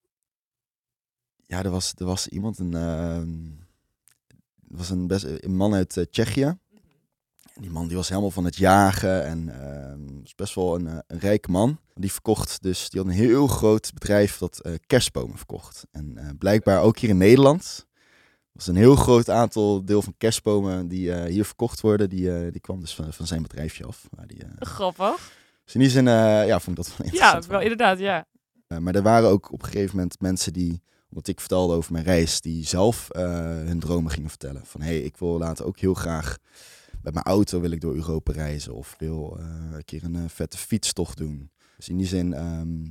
Ja, 1.46 1.64
er 1.64 1.70
was, 1.70 1.94
er 1.98 2.06
was 2.06 2.28
iemand, 2.28 2.60
een, 2.60 2.74
ehm, 2.74 3.28
was 4.68 4.90
een, 4.90 5.08
best, 5.08 5.24
een 5.24 5.56
man 5.56 5.74
uit 5.74 5.98
eh, 5.98 6.04
Tsjechië. 6.04 6.58
En 7.54 7.62
die 7.62 7.72
man 7.72 7.88
die 7.88 7.96
was 7.96 8.10
helemaal 8.10 8.32
van 8.32 8.46
het 8.46 8.56
jagen 8.56 9.26
en 9.26 9.62
ehm, 9.62 10.22
was 10.22 10.36
best 10.36 10.56
wel 10.56 10.76
een, 10.76 10.88
eh, 10.88 10.98
een 11.08 11.20
rijke 11.20 11.52
man. 11.52 11.80
Die 11.94 12.12
verkocht 12.12 12.62
dus, 12.62 12.90
die 12.90 13.00
had 13.02 13.10
een 13.10 13.16
heel 13.16 13.48
groot 13.48 13.94
bedrijf 13.94 14.38
dat 14.38 14.60
eh, 14.60 14.74
kerstbomen 14.88 15.38
verkocht. 15.38 15.86
En 15.92 16.36
blijkbaar 16.38 16.82
ook 16.82 16.98
hier 16.98 17.10
in 17.10 17.18
Nederland 17.18 17.86
was 18.56 18.68
een 18.68 18.76
heel 18.76 18.96
groot 18.96 19.30
aantal 19.30 19.86
deel 19.86 20.02
van 20.02 20.14
kerstbomen 20.18 20.88
die 20.88 21.12
eh, 21.14 21.32
hier 21.32 21.46
verkocht 21.46 21.82
worden. 21.82 22.10
Die, 22.10 22.36
eh, 22.36 22.52
die 22.52 22.62
kwam 22.62 22.80
dus 22.80 22.96
van, 22.96 23.14
van 23.14 23.28
zijn 23.28 23.42
bedrijfje 23.42 23.86
af. 23.86 24.08
Maar 24.16 24.28
die, 24.28 24.44
eh, 24.44 24.50
Grappig. 24.60 25.32
dus 25.64 25.74
in 25.74 25.80
die 25.80 25.90
zin, 25.90 26.06
ja, 26.06 26.60
vond 26.60 26.78
ik 26.78 26.84
dat 26.86 26.98
wel 26.98 26.98
Ja, 27.08 27.14
interessant. 27.14 27.46
wel 27.46 27.62
inderdaad, 27.62 28.00
ja. 28.00 28.26
Maar 28.80 28.96
er 28.96 29.02
waren 29.02 29.30
ook 29.30 29.52
op 29.52 29.62
een 29.64 29.70
gegeven 29.70 29.96
moment 29.96 30.20
mensen 30.20 30.54
die, 30.54 30.82
omdat 31.10 31.28
ik 31.28 31.40
vertelde 31.40 31.74
over 31.76 31.92
mijn 31.92 32.04
reis, 32.04 32.42
die 32.42 32.66
zelf 32.66 33.08
hun 33.12 33.80
dromen 33.80 34.12
gingen 34.12 34.30
vertellen. 34.30 34.66
Van 34.66 34.82
hé, 34.82 34.88
hey, 34.88 35.00
ik 35.02 35.18
wil 35.18 35.38
later 35.38 35.66
ook 35.66 35.80
heel 35.80 35.94
graag 35.94 36.38
met 37.02 37.14
mijn 37.14 37.26
auto 37.26 37.60
wil 37.60 37.72
ik 37.72 37.82
door 37.82 37.96
Europa 37.96 38.32
reizen. 38.32 38.74
Of 38.74 38.96
wil 38.98 39.38
een 39.72 39.86
keer 39.86 40.04
een 40.04 40.30
vette 40.30 40.58
fietstocht 40.58 41.18
doen. 41.18 41.52
Dus 41.78 41.90
in 41.90 41.98
die 41.98 42.08
zin 42.08 42.34
ehm, 42.34 42.84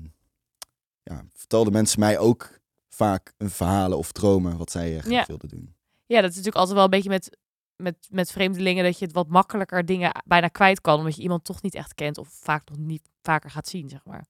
ja, 1.02 1.24
vertelden 1.32 1.72
mensen 1.72 2.00
mij 2.00 2.18
ook 2.18 2.58
vaak 2.94 3.32
een 3.36 3.50
verhalen 3.50 3.98
of 3.98 4.12
dromen 4.12 4.56
wat 4.56 4.70
zij 4.70 4.94
eh, 4.96 5.00
graag 5.00 5.12
Ja. 5.12 5.24
wilden 5.26 5.48
doen. 5.48 5.74
Ja, 6.06 6.20
dat 6.20 6.30
is 6.30 6.36
natuurlijk 6.36 6.56
altijd 6.56 6.74
wel 6.74 6.84
een 6.84 6.90
beetje 6.90 7.08
met, 7.08 7.38
met, 7.76 8.08
met 8.10 8.32
vreemdelingen 8.32 8.84
dat 8.84 8.98
je 8.98 9.04
het 9.04 9.14
wat 9.14 9.28
makkelijker 9.28 9.84
dingen 9.84 10.22
bijna 10.24 10.48
kwijt 10.48 10.80
kan, 10.80 10.98
omdat 10.98 11.16
je 11.16 11.22
iemand 11.22 11.44
toch 11.44 11.62
niet 11.62 11.74
echt 11.74 11.94
kent 11.94 12.18
of 12.18 12.28
vaak 12.28 12.68
nog 12.68 12.78
niet 12.78 13.08
vaker 13.22 13.50
gaat 13.50 13.68
zien, 13.68 13.88
zeg 13.88 14.04
maar. 14.04 14.26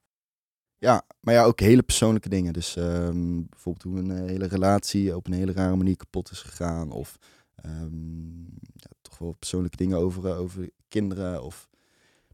Ja, 0.78 1.02
maar 1.20 1.34
ja, 1.34 1.44
ook 1.44 1.60
hele 1.60 1.82
persoonlijke 1.82 2.28
dingen. 2.28 2.52
Dus 2.52 2.76
ehm, 2.76 3.42
bijvoorbeeld 3.48 3.82
hoe 3.82 3.98
een 3.98 4.10
eh, 4.10 4.24
hele 4.30 4.46
relatie 4.46 5.16
op 5.16 5.26
een 5.26 5.32
hele 5.32 5.52
rare 5.52 5.76
manier 5.76 5.96
kapot 5.96 6.30
is 6.30 6.40
gegaan. 6.42 6.90
Of 6.90 7.16
ehm, 7.54 8.42
ja, 8.74 8.90
toch 9.02 9.18
wel 9.18 9.32
persoonlijke 9.32 9.76
dingen 9.76 9.98
over, 9.98 10.26
eh, 10.30 10.38
over 10.40 10.70
kinderen. 10.88 11.42
Of... 11.42 11.68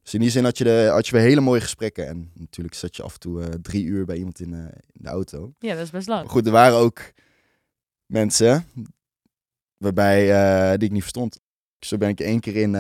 Dus 0.03 0.15
in 0.15 0.21
die 0.21 0.31
zin 0.31 0.45
had 0.45 0.59
je, 0.59 0.65
de, 0.65 0.89
had 0.93 1.07
je 1.07 1.13
weer 1.13 1.23
hele 1.23 1.41
mooie 1.41 1.61
gesprekken. 1.61 2.07
En 2.07 2.31
natuurlijk 2.35 2.75
zat 2.75 2.97
je 2.97 3.03
af 3.03 3.13
en 3.15 3.21
toe 3.21 3.43
eh, 3.43 3.49
drie 3.49 3.85
uur 3.85 4.05
bij 4.05 4.17
iemand 4.17 4.41
in, 4.41 4.55
eh, 4.55 4.61
in 4.93 5.03
de 5.03 5.09
auto. 5.09 5.55
Ja, 5.59 5.75
dat 5.75 5.85
is 5.85 5.91
best 5.91 6.09
Maar 6.09 6.17
lang. 6.17 6.31
goed, 6.31 6.47
er 6.47 6.53
waren 6.53 6.77
ook 6.79 7.13
mensen 8.07 8.67
waarbij 9.77 10.31
eh, 10.33 10.79
die 10.79 10.87
ik 10.89 10.93
niet 10.93 11.01
verstond. 11.01 11.41
Zo 11.79 11.97
ben 11.97 12.09
ik 12.09 12.21
één 12.21 12.41
keer 12.41 12.57
in 12.57 12.73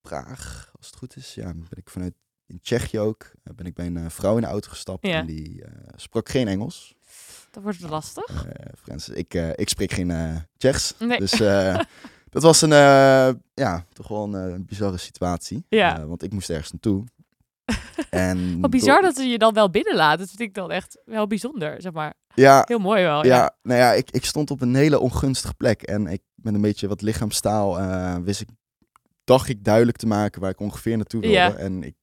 Praag, 0.00 0.70
als 0.76 0.86
het 0.86 0.96
goed 0.96 1.16
is. 1.16 1.34
Ja, 1.34 1.52
ben 1.54 1.66
ik 1.78 1.90
vanuit 1.90 2.14
in 2.46 2.60
Tsjechië 2.60 2.98
ook. 2.98 3.30
ben 3.54 3.66
ik 3.66 3.74
bij 3.74 3.86
een 3.86 4.10
vrouw 4.10 4.34
in 4.34 4.40
de 4.42 4.46
auto 4.46 4.68
gestapt 4.70 5.06
Ja. 5.06 5.18
en 5.20 5.26
die 5.26 5.62
sprak 5.96 6.28
geen 6.28 6.48
Engels. 6.48 6.94
Dat 7.50 7.62
wordt 7.62 7.80
lastig. 7.80 8.46
Frans, 8.76 9.08
ik, 9.08 9.34
ik 9.34 9.68
spreek 9.68 9.92
geen 9.92 10.42
Tsjechs. 10.56 10.94
Nee. 10.98 11.18
Dus 11.18 11.32
dat 12.30 12.42
was 12.42 12.62
een, 12.62 12.72
eh, 12.72 13.30
ja, 13.54 13.84
toch 13.92 14.08
wel 14.08 14.34
een 14.34 14.52
eh, 14.54 14.60
bizarre 14.66 14.96
situatie. 14.96 15.64
Ja. 15.68 15.98
Eh, 15.98 16.04
want 16.04 16.22
ik 16.22 16.32
moest 16.32 16.50
ergens 16.50 16.70
naartoe. 16.72 17.04
en 18.10 18.60
Wat 18.60 18.70
bizar 18.70 18.94
door- 18.94 19.02
dat 19.02 19.16
ze 19.16 19.22
je 19.22 19.38
dan 19.38 19.54
wel 19.54 19.70
binnenlaat. 19.70 20.18
Dat 20.18 20.28
vind 20.28 20.40
ik 20.40 20.54
dan 20.54 20.70
echt 20.70 21.00
wel 21.04 21.26
bijzonder, 21.26 21.82
zeg 21.82 21.92
maar. 21.92 22.14
Ja, 22.34 22.62
Heel 22.66 22.78
mooi 22.78 23.02
wel. 23.02 23.24
ja, 23.26 23.36
Ja. 23.36 23.56
nou 23.62 23.80
ja, 23.80 23.92
ik, 23.92 24.10
ik 24.10 24.24
stond 24.24 24.50
op 24.50 24.60
een 24.60 24.74
hele 24.74 24.98
ongunstige 24.98 25.54
plek. 25.54 25.82
En 25.82 26.06
ik 26.06 26.22
met 26.34 26.54
een 26.54 26.60
beetje 26.60 26.88
wat 26.88 27.02
lichaamstaal 27.02 27.80
wist 28.22 28.40
ik, 28.40 28.48
dacht 29.24 29.48
ik 29.48 29.64
duidelijk 29.64 29.96
te 29.96 30.06
maken 30.06 30.40
waar 30.40 30.50
ik 30.50 30.60
ongeveer 30.60 30.96
naartoe 30.96 31.20
wilde. 31.20 31.36
Ja. 31.36 31.54
En 31.54 31.82
ik 31.82 31.94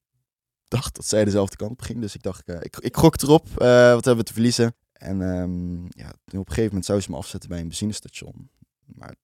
dacht 0.68 0.94
dat 0.96 1.06
zij 1.06 1.24
dezelfde 1.24 1.56
kant 1.56 1.70
op 1.70 1.82
ging. 1.82 2.00
Dus 2.00 2.14
ik 2.14 2.22
dacht, 2.22 2.48
ik, 2.48 2.76
ik 2.78 2.96
gok 2.96 3.22
erop, 3.22 3.48
wat 3.54 4.04
hebben 4.04 4.16
we 4.16 4.22
te 4.22 4.32
verliezen? 4.32 4.74
En 4.92 5.22
ehm, 5.22 5.82
ja, 5.84 6.08
op 6.08 6.32
een 6.32 6.44
gegeven 6.46 6.64
moment 6.64 6.84
zou 6.84 7.00
ze 7.00 7.10
me 7.10 7.16
afzetten 7.16 7.48
bij 7.48 7.60
een 7.60 7.68
benzinestation. 7.68 8.50
Maar 8.86 9.14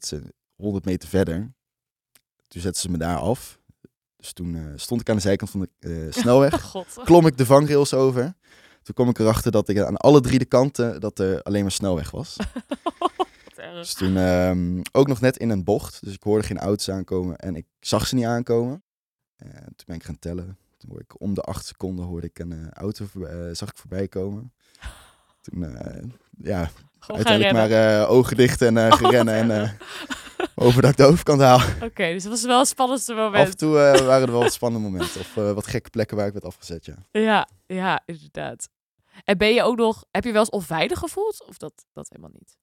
ze 0.00 0.34
100 0.56 0.84
meter 0.84 1.08
verder. 1.08 1.52
Toen 2.48 2.60
zette 2.60 2.80
ze 2.80 2.90
me 2.90 2.98
daar 2.98 3.18
af. 3.18 3.58
Dus 4.16 4.32
toen 4.32 4.54
eh, 4.56 4.62
stond 4.76 5.00
ik 5.00 5.08
aan 5.08 5.16
de 5.16 5.22
zijkant 5.22 5.50
van 5.50 5.60
de 5.78 5.88
eh, 6.06 6.12
snelweg 6.22 6.74
Oh, 6.74 6.86
klom 7.04 7.26
ik 7.26 7.36
de 7.36 7.46
vangrails 7.46 7.94
over. 7.94 8.34
Toen 8.82 8.94
kwam 8.94 9.08
ik 9.08 9.18
erachter 9.18 9.50
dat 9.52 9.68
ik 9.68 9.78
aan 9.78 9.96
alle 9.96 10.20
drie 10.20 10.38
de 10.38 10.44
kanten 10.44 11.00
dat 11.00 11.18
er 11.18 11.42
alleen 11.42 11.62
maar 11.62 11.70
snelweg 11.72 12.10
was. 12.10 12.36
Dus 13.74 13.94
toen 13.94 14.16
ehm, 14.16 14.80
ook 14.92 15.06
nog 15.06 15.20
net 15.20 15.36
in 15.36 15.50
een 15.50 15.64
bocht. 15.64 16.04
Dus 16.04 16.14
ik 16.14 16.22
hoorde 16.22 16.46
geen 16.46 16.58
auto's 16.58 16.88
aankomen 16.90 17.36
en 17.36 17.56
ik 17.56 17.66
zag 17.80 18.06
ze 18.06 18.14
niet 18.14 18.24
aankomen. 18.24 18.82
En 19.36 19.64
toen 19.64 19.84
ben 19.86 19.96
ik 19.96 20.04
gaan 20.04 20.18
tellen. 20.18 20.58
Toen 20.76 20.88
hoorde 20.88 21.04
ik 21.04 21.20
om 21.20 21.34
de 21.34 21.40
acht 21.40 21.66
seconden 21.66 22.04
hoorde 22.04 22.26
ik 22.26 22.38
een 22.38 22.52
eh, 22.52 22.70
auto 22.70 23.06
voorbij- 23.06 23.54
zag 23.54 23.68
ik 23.68 23.76
voorbij 23.76 24.08
komen. 24.08 24.52
Toen 25.40 25.76
ja, 26.38 26.70
Gewoon 27.04 27.26
uiteindelijk 27.26 27.70
maar 27.70 28.00
eh, 28.02 28.10
ogen 28.10 28.36
dicht 28.36 28.62
en 28.62 28.76
eh 28.76 28.86
Oh, 28.86 28.92
gerennen 28.98 29.34
wat 29.48 29.50
en 29.50 29.62
eh 29.62 29.70
hopen 30.64 30.82
dat 30.82 30.90
ik 30.90 30.96
de 30.96 31.04
overkant 31.04 31.40
haal. 31.40 31.60
Oké, 31.82 32.12
dus 32.12 32.22
dat 32.22 32.32
was 32.32 32.42
wel 32.44 32.58
het 32.58 32.68
spannendste 32.68 33.12
Af 33.12 33.18
en 33.18 33.24
moment. 33.24 33.58
toe 33.58 33.78
eh, 33.80 34.06
waren 34.06 34.26
er 34.26 34.32
wel 34.32 34.42
wat 34.42 34.52
spannende 34.52 34.88
momenten. 34.88 35.20
Of 35.20 35.36
eh, 35.36 35.52
wat 35.52 35.66
gekke 35.66 35.90
plekken 35.90 36.16
waar 36.16 36.26
ik 36.26 36.32
werd 36.32 36.44
afgezet, 36.44 36.84
ja. 36.84 36.94
Ja, 37.12 37.48
ja, 37.66 38.02
inderdaad. 38.06 38.68
En 39.24 39.38
ben 39.38 39.54
je 39.54 39.62
ook 39.62 39.76
nog, 39.76 40.04
heb 40.10 40.24
je 40.24 40.30
wel 40.32 40.40
eens 40.40 40.50
onveilig 40.50 40.98
gevoeld? 40.98 41.44
Of 41.46 41.56
dat, 41.56 41.84
dat 41.92 42.08
helemaal 42.08 42.30
niet? 42.32 42.56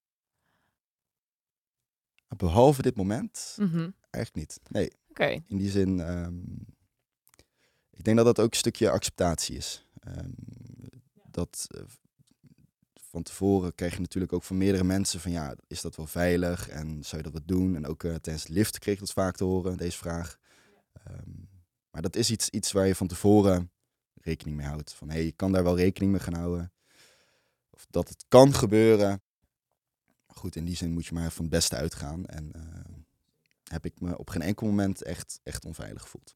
Behalve 2.38 2.82
dit 2.82 2.95
moment, 2.95 3.56
Mhm. 3.60 3.89
eigenlijk 4.10 4.36
niet. 4.36 4.60
Nee, 4.69 4.91
Oké, 5.10 5.25
In 5.47 5.58
die 5.58 5.69
zin, 5.69 5.99
ehm, 5.99 6.36
ik 7.89 8.04
denk 8.04 8.17
dat 8.17 8.25
dat 8.25 8.39
ook 8.39 8.51
een 8.51 8.58
stukje 8.58 8.89
acceptatie 8.89 9.56
is. 9.58 9.88
Ehm, 9.99 10.30
dat 11.32 11.67
eh, 11.69 11.82
van 13.12 13.24
tevoren 13.24 13.76
krijg 13.76 13.93
je 13.93 14.00
natuurlijk 14.00 14.34
ook 14.34 14.43
van 14.43 14.58
meerdere 14.58 14.84
mensen 14.84 15.19
van 15.19 15.32
ja, 15.32 15.56
is 15.67 15.82
dat 15.82 15.95
wel 15.95 16.08
veilig 16.08 16.69
en 16.69 17.04
zou 17.04 17.17
je 17.17 17.24
dat 17.24 17.34
wat 17.34 17.47
doen? 17.47 17.76
En 17.76 17.88
ook 17.88 18.04
eh, 18.04 18.15
tijdens 18.15 18.43
het 18.43 18.54
lift 18.54 18.80
kreeg 18.80 18.93
ik 18.93 19.00
dat 19.00 19.12
vaak 19.12 19.36
te 19.36 19.43
horen, 19.43 19.78
deze 19.78 19.97
vraag. 19.97 20.38
Ehm, 20.93 21.30
maar 21.91 22.02
dat 22.02 22.15
is 22.15 22.32
iets, 22.32 22.50
iets 22.50 22.71
waar 22.71 22.88
je 22.88 22.95
van 22.95 23.08
tevoren 23.08 23.71
rekening 24.13 24.58
mee 24.58 24.65
houdt. 24.65 24.93
Van 24.93 25.10
hey, 25.10 25.26
je 25.26 25.32
kan 25.32 25.52
daar 25.52 25.63
wel 25.63 25.78
rekening 25.78 26.12
mee 26.12 26.21
gaan 26.21 26.34
houden. 26.34 26.74
Of 27.69 27.86
dat 27.89 28.10
het 28.10 28.26
kan 28.28 28.54
gebeuren. 28.54 29.21
Goed, 30.28 30.56
in 30.56 30.65
die 30.65 30.76
zin 30.76 30.91
moet 30.91 31.06
je 31.06 31.13
maar 31.13 31.32
van 31.32 31.45
het 31.45 31.54
beste 31.54 31.76
uitgaan. 31.76 32.26
En 32.26 32.52
eh, 32.54 32.95
heb 33.63 33.86
ik 33.86 34.00
me 34.00 34.17
op 34.17 34.30
geen 34.30 34.41
enkel 34.41 34.67
moment 34.67 35.04
echt, 35.04 35.39
echt 35.43 35.65
onveilig 35.65 36.02
gevoeld. 36.02 36.36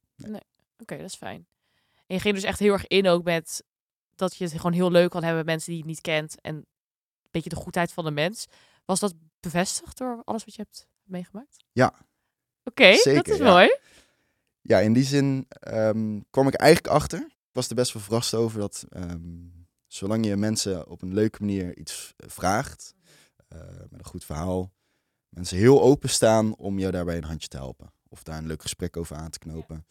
oké, 0.77 0.97
dat 0.97 1.05
is 1.05 1.15
fijn. 1.15 1.47
En 2.07 2.15
je 2.15 2.19
ging 2.19 2.35
dus 2.35 2.43
echt 2.43 2.59
heel 2.59 2.73
erg 2.73 2.87
in 2.87 3.07
ook 3.07 3.23
met 3.23 3.63
dat 4.15 4.35
je 4.35 4.43
het 4.43 4.53
gewoon 4.53 4.73
heel 4.73 4.91
leuk 4.91 5.09
kan 5.09 5.23
hebben 5.23 5.37
met 5.37 5.53
mensen 5.53 5.71
die 5.71 5.79
je 5.81 5.87
niet 5.87 6.01
kent. 6.01 6.41
En 6.41 6.55
een 6.55 6.65
beetje 7.31 7.49
de 7.49 7.55
goedheid 7.55 7.91
van 7.91 8.03
de 8.03 8.11
mens. 8.11 8.45
Was 8.85 8.99
dat 8.99 9.13
bevestigd 9.39 9.97
door 9.97 10.21
alles 10.23 10.45
wat 10.45 10.55
je 10.55 10.61
hebt 10.61 10.87
meegemaakt? 11.03 11.63
Ja. 11.71 11.93
Oké, 12.63 12.91
dat 13.03 13.27
is 13.27 13.37
ja. 13.37 13.51
mooi. 13.51 13.77
Ja, 14.61 14.79
in 14.79 14.93
die 14.93 15.03
zin 15.03 15.45
ehm, 15.49 16.19
kwam 16.29 16.47
ik 16.47 16.53
eigenlijk 16.53 16.93
achter. 16.93 17.19
Ik 17.19 17.51
was 17.51 17.69
er 17.69 17.75
best 17.75 17.93
wel 17.93 18.01
verrast 18.01 18.33
over 18.33 18.59
dat 18.59 18.85
ehm, 18.89 19.47
zolang 19.87 20.25
je 20.25 20.35
mensen 20.35 20.87
op 20.87 21.01
een 21.01 21.13
leuke 21.13 21.39
manier 21.39 21.77
iets 21.77 22.13
eh, 22.17 22.29
vraagt, 22.29 22.93
eh, 23.47 23.59
met 23.89 23.99
een 23.99 24.05
goed 24.05 24.25
verhaal, 24.25 24.73
mensen 25.29 25.57
heel 25.57 25.81
open 25.81 26.09
staan 26.09 26.55
om 26.55 26.79
jou 26.79 26.91
daarbij 26.91 27.17
een 27.17 27.23
handje 27.23 27.47
te 27.47 27.57
helpen. 27.57 27.93
Of 28.07 28.23
daar 28.23 28.37
een 28.37 28.47
leuk 28.47 28.61
gesprek 28.61 28.97
over 28.97 29.15
aan 29.15 29.29
te 29.29 29.39
knopen. 29.39 29.85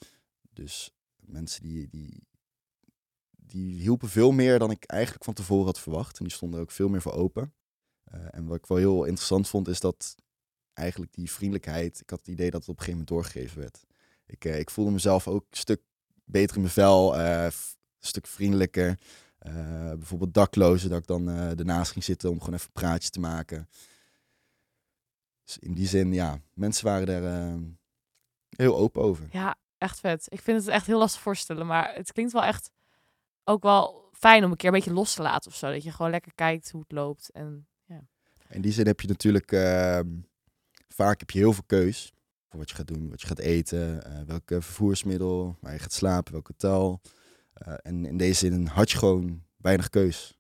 Dus 0.52 0.90
mensen 1.16 1.62
die, 1.62 1.88
die, 1.88 2.26
die 3.54 3.80
hielpen 3.80 4.08
veel 4.08 4.32
meer 4.32 4.58
dan 4.58 4.70
ik 4.70 4.84
eigenlijk 4.84 5.24
van 5.24 5.34
tevoren 5.34 5.64
had 5.64 5.80
verwacht. 5.80 6.18
En 6.18 6.24
die 6.24 6.34
stonden 6.34 6.60
ook 6.60 6.70
veel 6.70 6.88
meer 6.88 7.02
voor 7.02 7.12
open. 7.12 7.54
Eh, 8.04 8.20
en 8.30 8.46
wat 8.46 8.56
ik 8.56 8.66
wel 8.66 8.78
heel 8.78 9.04
interessant 9.04 9.48
vond, 9.48 9.68
is 9.68 9.80
dat 9.80 10.14
eigenlijk 10.72 11.12
die 11.12 11.30
vriendelijkheid, 11.30 12.00
ik 12.00 12.10
had 12.10 12.18
het 12.18 12.28
idee 12.28 12.50
dat 12.50 12.60
het 12.60 12.68
op 12.68 12.78
een 12.78 12.84
gegeven 12.84 13.04
moment 13.06 13.08
doorgegeven 13.08 13.60
werd. 13.60 13.84
Ik, 14.26 14.44
eh, 14.44 14.58
ik 14.58 14.70
voelde 14.70 14.90
mezelf 14.90 15.28
ook 15.28 15.46
een 15.50 15.56
stuk 15.56 15.82
beter 16.24 16.56
in 16.56 16.62
mijn 16.62 16.72
vel, 16.72 17.16
eh, 17.16 17.44
een 17.44 17.52
stuk 18.00 18.26
vriendelijker. 18.26 18.98
Bijvoorbeeld 19.96 20.34
daklozen, 20.34 20.90
dat 20.90 20.98
ik 20.98 21.06
dan 21.06 21.28
ernaast 21.28 21.92
ging 21.92 22.04
zitten 22.04 22.30
om 22.30 22.38
gewoon 22.38 22.54
even 22.54 22.66
een 22.66 22.80
praatje 22.80 23.10
te 23.10 23.20
maken. 23.20 23.68
Dus 25.44 25.58
in 25.58 25.74
die 25.74 25.86
zin, 25.86 26.12
ja, 26.12 26.40
mensen 26.54 26.84
waren 26.84 27.08
er 27.08 27.24
eh, 27.24 27.60
heel 28.48 28.76
open 28.76 29.02
over. 29.02 29.28
Ja, 29.30 29.56
echt 29.78 30.00
vet. 30.00 30.26
Ik 30.28 30.40
vind 30.40 30.58
het 30.58 30.68
echt 30.68 30.86
heel 30.86 30.98
lastig 30.98 31.20
voorstellen. 31.20 31.66
Maar 31.66 31.94
het 31.94 32.12
klinkt 32.12 32.32
wel 32.32 32.44
echt 32.44 32.70
ook 33.44 33.62
wel 33.62 34.08
fijn 34.12 34.44
om 34.44 34.50
een 34.50 34.56
keer 34.56 34.68
een 34.68 34.74
beetje 34.74 34.92
los 34.92 35.14
te 35.14 35.22
laten 35.22 35.50
of 35.50 35.56
zo. 35.56 35.72
Dat 35.72 35.82
je 35.82 35.90
gewoon 35.92 36.10
lekker 36.10 36.34
kijkt 36.34 36.70
hoe 36.70 36.80
het 36.80 36.92
loopt. 36.92 37.30
En 37.30 37.68
In 38.48 38.60
die 38.60 38.72
zin 38.72 38.86
heb 38.86 39.00
je 39.00 39.08
natuurlijk, 39.08 39.52
ehm, 39.52 40.08
vaak 40.88 41.18
heb 41.18 41.30
je 41.30 41.38
heel 41.38 41.52
veel 41.52 41.64
keus. 41.66 42.12
Voor 42.48 42.58
wat 42.58 42.68
je 42.70 42.76
gaat 42.76 42.86
doen, 42.86 43.10
wat 43.10 43.20
je 43.20 43.26
gaat 43.26 43.38
eten, 43.38 44.04
eh 44.04 44.22
welk 44.26 44.50
eh, 44.50 44.60
vervoersmiddel, 44.60 45.56
waar 45.60 45.72
je 45.72 45.78
gaat 45.78 45.92
slapen, 45.92 46.32
welk 46.32 46.48
hotel. 46.48 47.00
Eh, 47.52 47.74
en 47.82 48.04
in 48.04 48.16
deze 48.16 48.34
zin 48.34 48.66
had 48.66 48.90
je 48.90 48.98
gewoon 48.98 49.42
weinig 49.56 49.88
keus. 49.88 50.38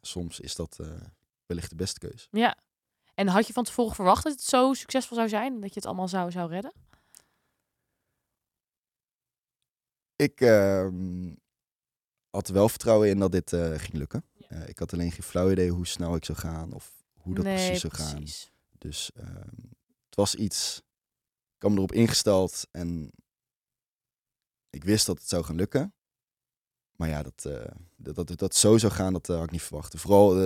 Soms 0.00 0.40
is 0.40 0.54
dat 0.54 0.78
eh, 0.80 0.86
wellicht 1.46 1.70
de 1.70 1.76
beste 1.76 1.98
keus. 1.98 2.28
ja. 2.30 2.62
En 3.14 3.28
had 3.28 3.46
je 3.46 3.52
van 3.52 3.64
tevoren 3.64 3.94
verwacht 3.94 4.22
dat 4.24 4.32
het 4.32 4.42
zo 4.42 4.72
succesvol 4.72 5.16
zou 5.16 5.28
zijn? 5.28 5.60
Dat 5.60 5.68
je 5.68 5.74
het 5.74 5.86
allemaal 5.86 6.08
zou, 6.08 6.30
zou 6.30 6.50
redden? 6.50 6.72
Ik 10.16 10.40
ehm, 10.40 11.32
had 12.34 12.48
wel 12.48 12.68
vertrouwen 12.68 13.08
in 13.08 13.18
dat 13.18 13.32
dit 13.32 13.52
eh, 13.52 13.72
ging 13.76 13.92
lukken. 13.92 14.24
Eh, 14.48 14.68
ik 14.68 14.78
had 14.78 14.92
alleen 14.92 15.12
geen 15.12 15.22
flauw 15.22 15.50
idee 15.50 15.70
hoe 15.70 15.86
snel 15.86 16.14
ik 16.14 16.24
zou 16.24 16.38
gaan 16.38 16.72
of 16.72 17.04
hoe 17.20 17.34
dat 17.34 17.44
nee, 17.44 17.54
precies 17.54 17.80
zou 17.80 17.94
gaan. 17.94 18.14
precies. 18.14 18.52
Dus 18.78 19.10
ehm, 19.14 19.56
het 20.04 20.14
was 20.14 20.34
iets. 20.34 20.82
Ik 21.58 21.70
me 21.70 21.76
erop 21.76 21.92
ingesteld 21.92 22.66
en 22.70 23.10
ik 24.70 24.84
wist 24.84 25.06
dat 25.06 25.18
het 25.18 25.28
zou 25.28 25.44
gaan 25.44 25.56
lukken. 25.56 25.94
Maar 26.96 27.08
ja, 27.08 27.22
dat, 27.22 27.44
eh, 27.44 27.74
dat, 27.96 28.14
dat, 28.14 28.38
dat 28.38 28.54
zo 28.54 28.78
zou 28.78 28.92
gaan, 28.92 29.12
dat 29.12 29.26
had 29.26 29.44
ik 29.44 29.50
niet 29.50 29.62
verwacht. 29.62 30.00
Vooral 30.00 30.36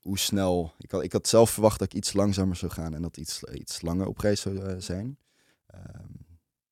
hoe 0.00 0.18
snel. 0.18 0.72
Ik 0.78 0.90
had, 0.90 1.02
ik 1.02 1.12
had 1.12 1.28
zelf 1.28 1.50
verwacht 1.50 1.78
dat 1.78 1.92
ik 1.92 1.98
iets 1.98 2.12
langzamer 2.12 2.56
zou 2.56 2.72
gaan 2.72 2.94
en 2.94 3.02
dat 3.02 3.16
iets, 3.16 3.42
iets 3.42 3.80
langer 3.80 4.06
op 4.06 4.18
reis 4.18 4.40
zou 4.40 4.80
zijn. 4.80 5.18
Ehm, 5.66 6.12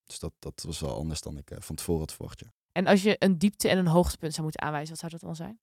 dus 0.04 0.18
dat, 0.18 0.32
dat 0.38 0.62
was 0.66 0.80
wel 0.80 0.96
anders 0.96 1.20
dan 1.20 1.36
ik 1.36 1.50
van 1.58 1.76
tevoren 1.76 2.00
had 2.00 2.12
verwacht. 2.12 2.40
Ja. 2.40 2.52
En 2.76 2.86
als 2.86 3.02
je 3.02 3.16
een 3.18 3.38
diepte 3.38 3.68
en 3.68 3.78
een 3.78 3.86
hoogtepunt 3.86 4.32
zou 4.32 4.42
moeten 4.42 4.62
aanwijzen, 4.62 4.90
wat 4.90 4.98
zou 4.98 5.12
dat 5.12 5.20
dan 5.20 5.36
zijn? 5.36 5.60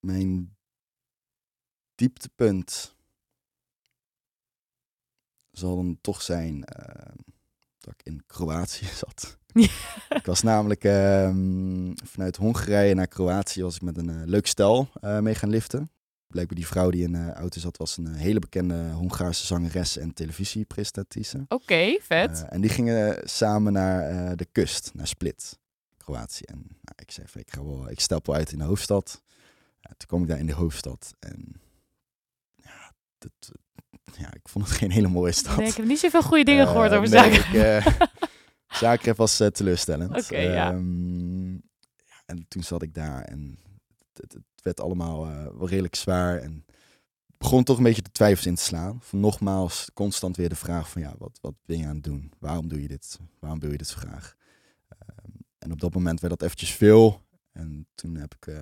Mijn 0.00 0.56
dieptepunt 1.94 2.96
zal 5.50 5.76
dan 5.76 5.98
toch 6.00 6.22
zijn 6.22 6.64
ehm, 6.64 7.16
dat 7.78 7.94
ik 7.94 8.02
in 8.02 8.22
Kroatië 8.26 8.86
zat. 9.04 9.38
Ik 10.08 10.26
was 10.26 10.42
namelijk 10.42 10.84
ehm, 10.84 11.94
vanuit 12.04 12.36
Hongarije 12.36 12.94
naar 12.94 13.08
Kroatië 13.08 13.62
was 13.62 13.76
ik 13.76 13.82
met 13.82 13.96
een 13.96 14.10
eh, 14.10 14.26
leuk 14.26 14.46
stel 14.46 14.88
eh, 15.00 15.18
mee 15.18 15.34
gaan 15.34 15.50
liften. 15.50 15.90
Blijkbaar 16.30 16.56
die 16.56 16.66
vrouw 16.66 16.90
die 16.90 17.02
in 17.02 17.12
de 17.12 17.32
auto 17.32 17.60
zat 17.60 17.76
was 17.76 17.96
een 17.96 18.06
eh, 18.06 18.20
hele 18.20 18.38
bekende 18.38 18.90
Hongaarse 18.90 19.46
zangeres 19.46 19.96
en 19.96 20.14
televisiepresentatrice. 20.14 21.44
Oké, 21.48 21.98
vet. 22.02 22.30
Eh, 22.42 22.52
en 22.54 22.60
die 22.60 22.70
gingen 22.70 23.28
samen 23.28 23.72
naar 23.72 24.08
eh, 24.08 24.36
de 24.36 24.46
kust, 24.52 24.90
naar 24.94 25.06
Split, 25.06 25.58
Kroatië. 25.96 26.44
En 26.44 26.56
nou, 26.58 26.94
ik 26.96 27.10
zei 27.10 27.26
van, 27.28 27.40
ik, 27.40 27.50
ga 27.52 27.64
wel, 27.64 27.90
ik 27.90 28.00
stap 28.00 28.26
wel 28.26 28.36
uit 28.36 28.52
in 28.52 28.58
de 28.58 28.64
hoofdstad. 28.64 29.22
Ja, 29.80 29.90
toen 29.96 30.08
kwam 30.08 30.22
ik 30.22 30.28
daar 30.28 30.38
in 30.38 30.46
de 30.46 30.52
hoofdstad 30.52 31.14
en 31.18 31.60
ja, 32.56 32.92
dat, 33.18 33.52
ja, 34.18 34.32
ik 34.34 34.48
vond 34.48 34.68
het 34.68 34.76
geen 34.76 34.90
hele 34.90 35.08
mooie 35.08 35.32
stad. 35.32 35.56
nee, 35.56 35.68
ik 35.68 35.74
heb 35.76 35.86
niet 35.86 35.98
zoveel 35.98 36.22
goede 36.22 36.44
dingen 36.44 36.64
Eh, 36.64 36.70
gehoord 36.70 36.92
over 36.92 37.08
nee, 37.08 37.32
zaken. 37.34 37.58
ik, 37.60 37.84
eh, 37.84 38.08
Zagreb 38.80 39.16
was 39.16 39.40
eh, 39.40 39.46
teleurstellend. 39.48 40.16
Oké, 40.24 40.38
ja. 40.38 40.70
Ehm, 40.72 41.52
ja, 41.52 42.22
En 42.26 42.44
toen 42.48 42.62
zat 42.62 42.82
ik 42.82 42.94
daar 42.94 43.22
en 43.22 43.58
het, 44.12 44.32
het 44.32 44.42
werd 44.62 44.80
allemaal 44.80 45.26
eh, 45.26 45.44
wel 45.44 45.68
redelijk 45.68 45.94
zwaar. 45.94 46.38
En 46.38 46.64
ik 47.26 47.34
begon 47.38 47.64
toch 47.64 47.76
een 47.76 47.82
beetje 47.82 48.02
de 48.02 48.12
twijfels 48.12 48.46
in 48.46 48.54
te 48.54 48.62
slaan. 48.62 48.98
Van 49.02 49.20
nogmaals 49.20 49.90
constant 49.94 50.36
weer 50.36 50.48
de 50.48 50.54
vraag 50.54 50.90
van 50.90 51.02
ja, 51.02 51.14
wat, 51.18 51.38
wat 51.40 51.54
ben 51.64 51.78
je 51.78 51.86
aan 51.86 51.94
het 51.94 52.04
doen? 52.04 52.32
Waarom 52.38 52.68
doe 52.68 52.82
je 52.82 52.88
dit? 52.88 53.18
Waarom 53.38 53.60
wil 53.60 53.70
je 53.70 53.78
dit 53.78 53.88
zo 53.88 53.96
graag? 53.98 54.36
Ehm, 54.88 55.30
en 55.58 55.72
op 55.72 55.80
dat 55.80 55.94
moment 55.94 56.20
werd 56.20 56.32
dat 56.32 56.42
eventjes 56.42 56.72
veel. 56.74 57.28
En 57.52 57.86
toen 57.94 58.14
heb 58.14 58.34
ik 58.34 58.46
eh, 58.46 58.54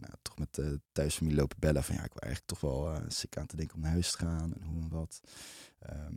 nou, 0.00 0.12
toch 0.22 0.38
met 0.38 0.54
de 0.54 0.80
thuisfamilie 0.92 1.38
lopen 1.38 1.56
bellen 1.60 1.84
van 1.84 1.94
ja, 1.94 2.04
ik 2.04 2.12
wil 2.12 2.22
eigenlijk 2.22 2.52
toch 2.52 2.70
wel 2.70 2.92
eh 2.94 3.02
sick 3.08 3.36
aan 3.36 3.46
te 3.46 3.56
denken 3.56 3.76
om 3.76 3.82
naar 3.82 3.90
huis 3.90 4.10
te 4.10 4.18
gaan 4.18 4.54
en 4.54 4.62
hoe 4.62 4.82
en 4.82 4.88
wat. 4.88 5.20
Ehm, 5.78 6.14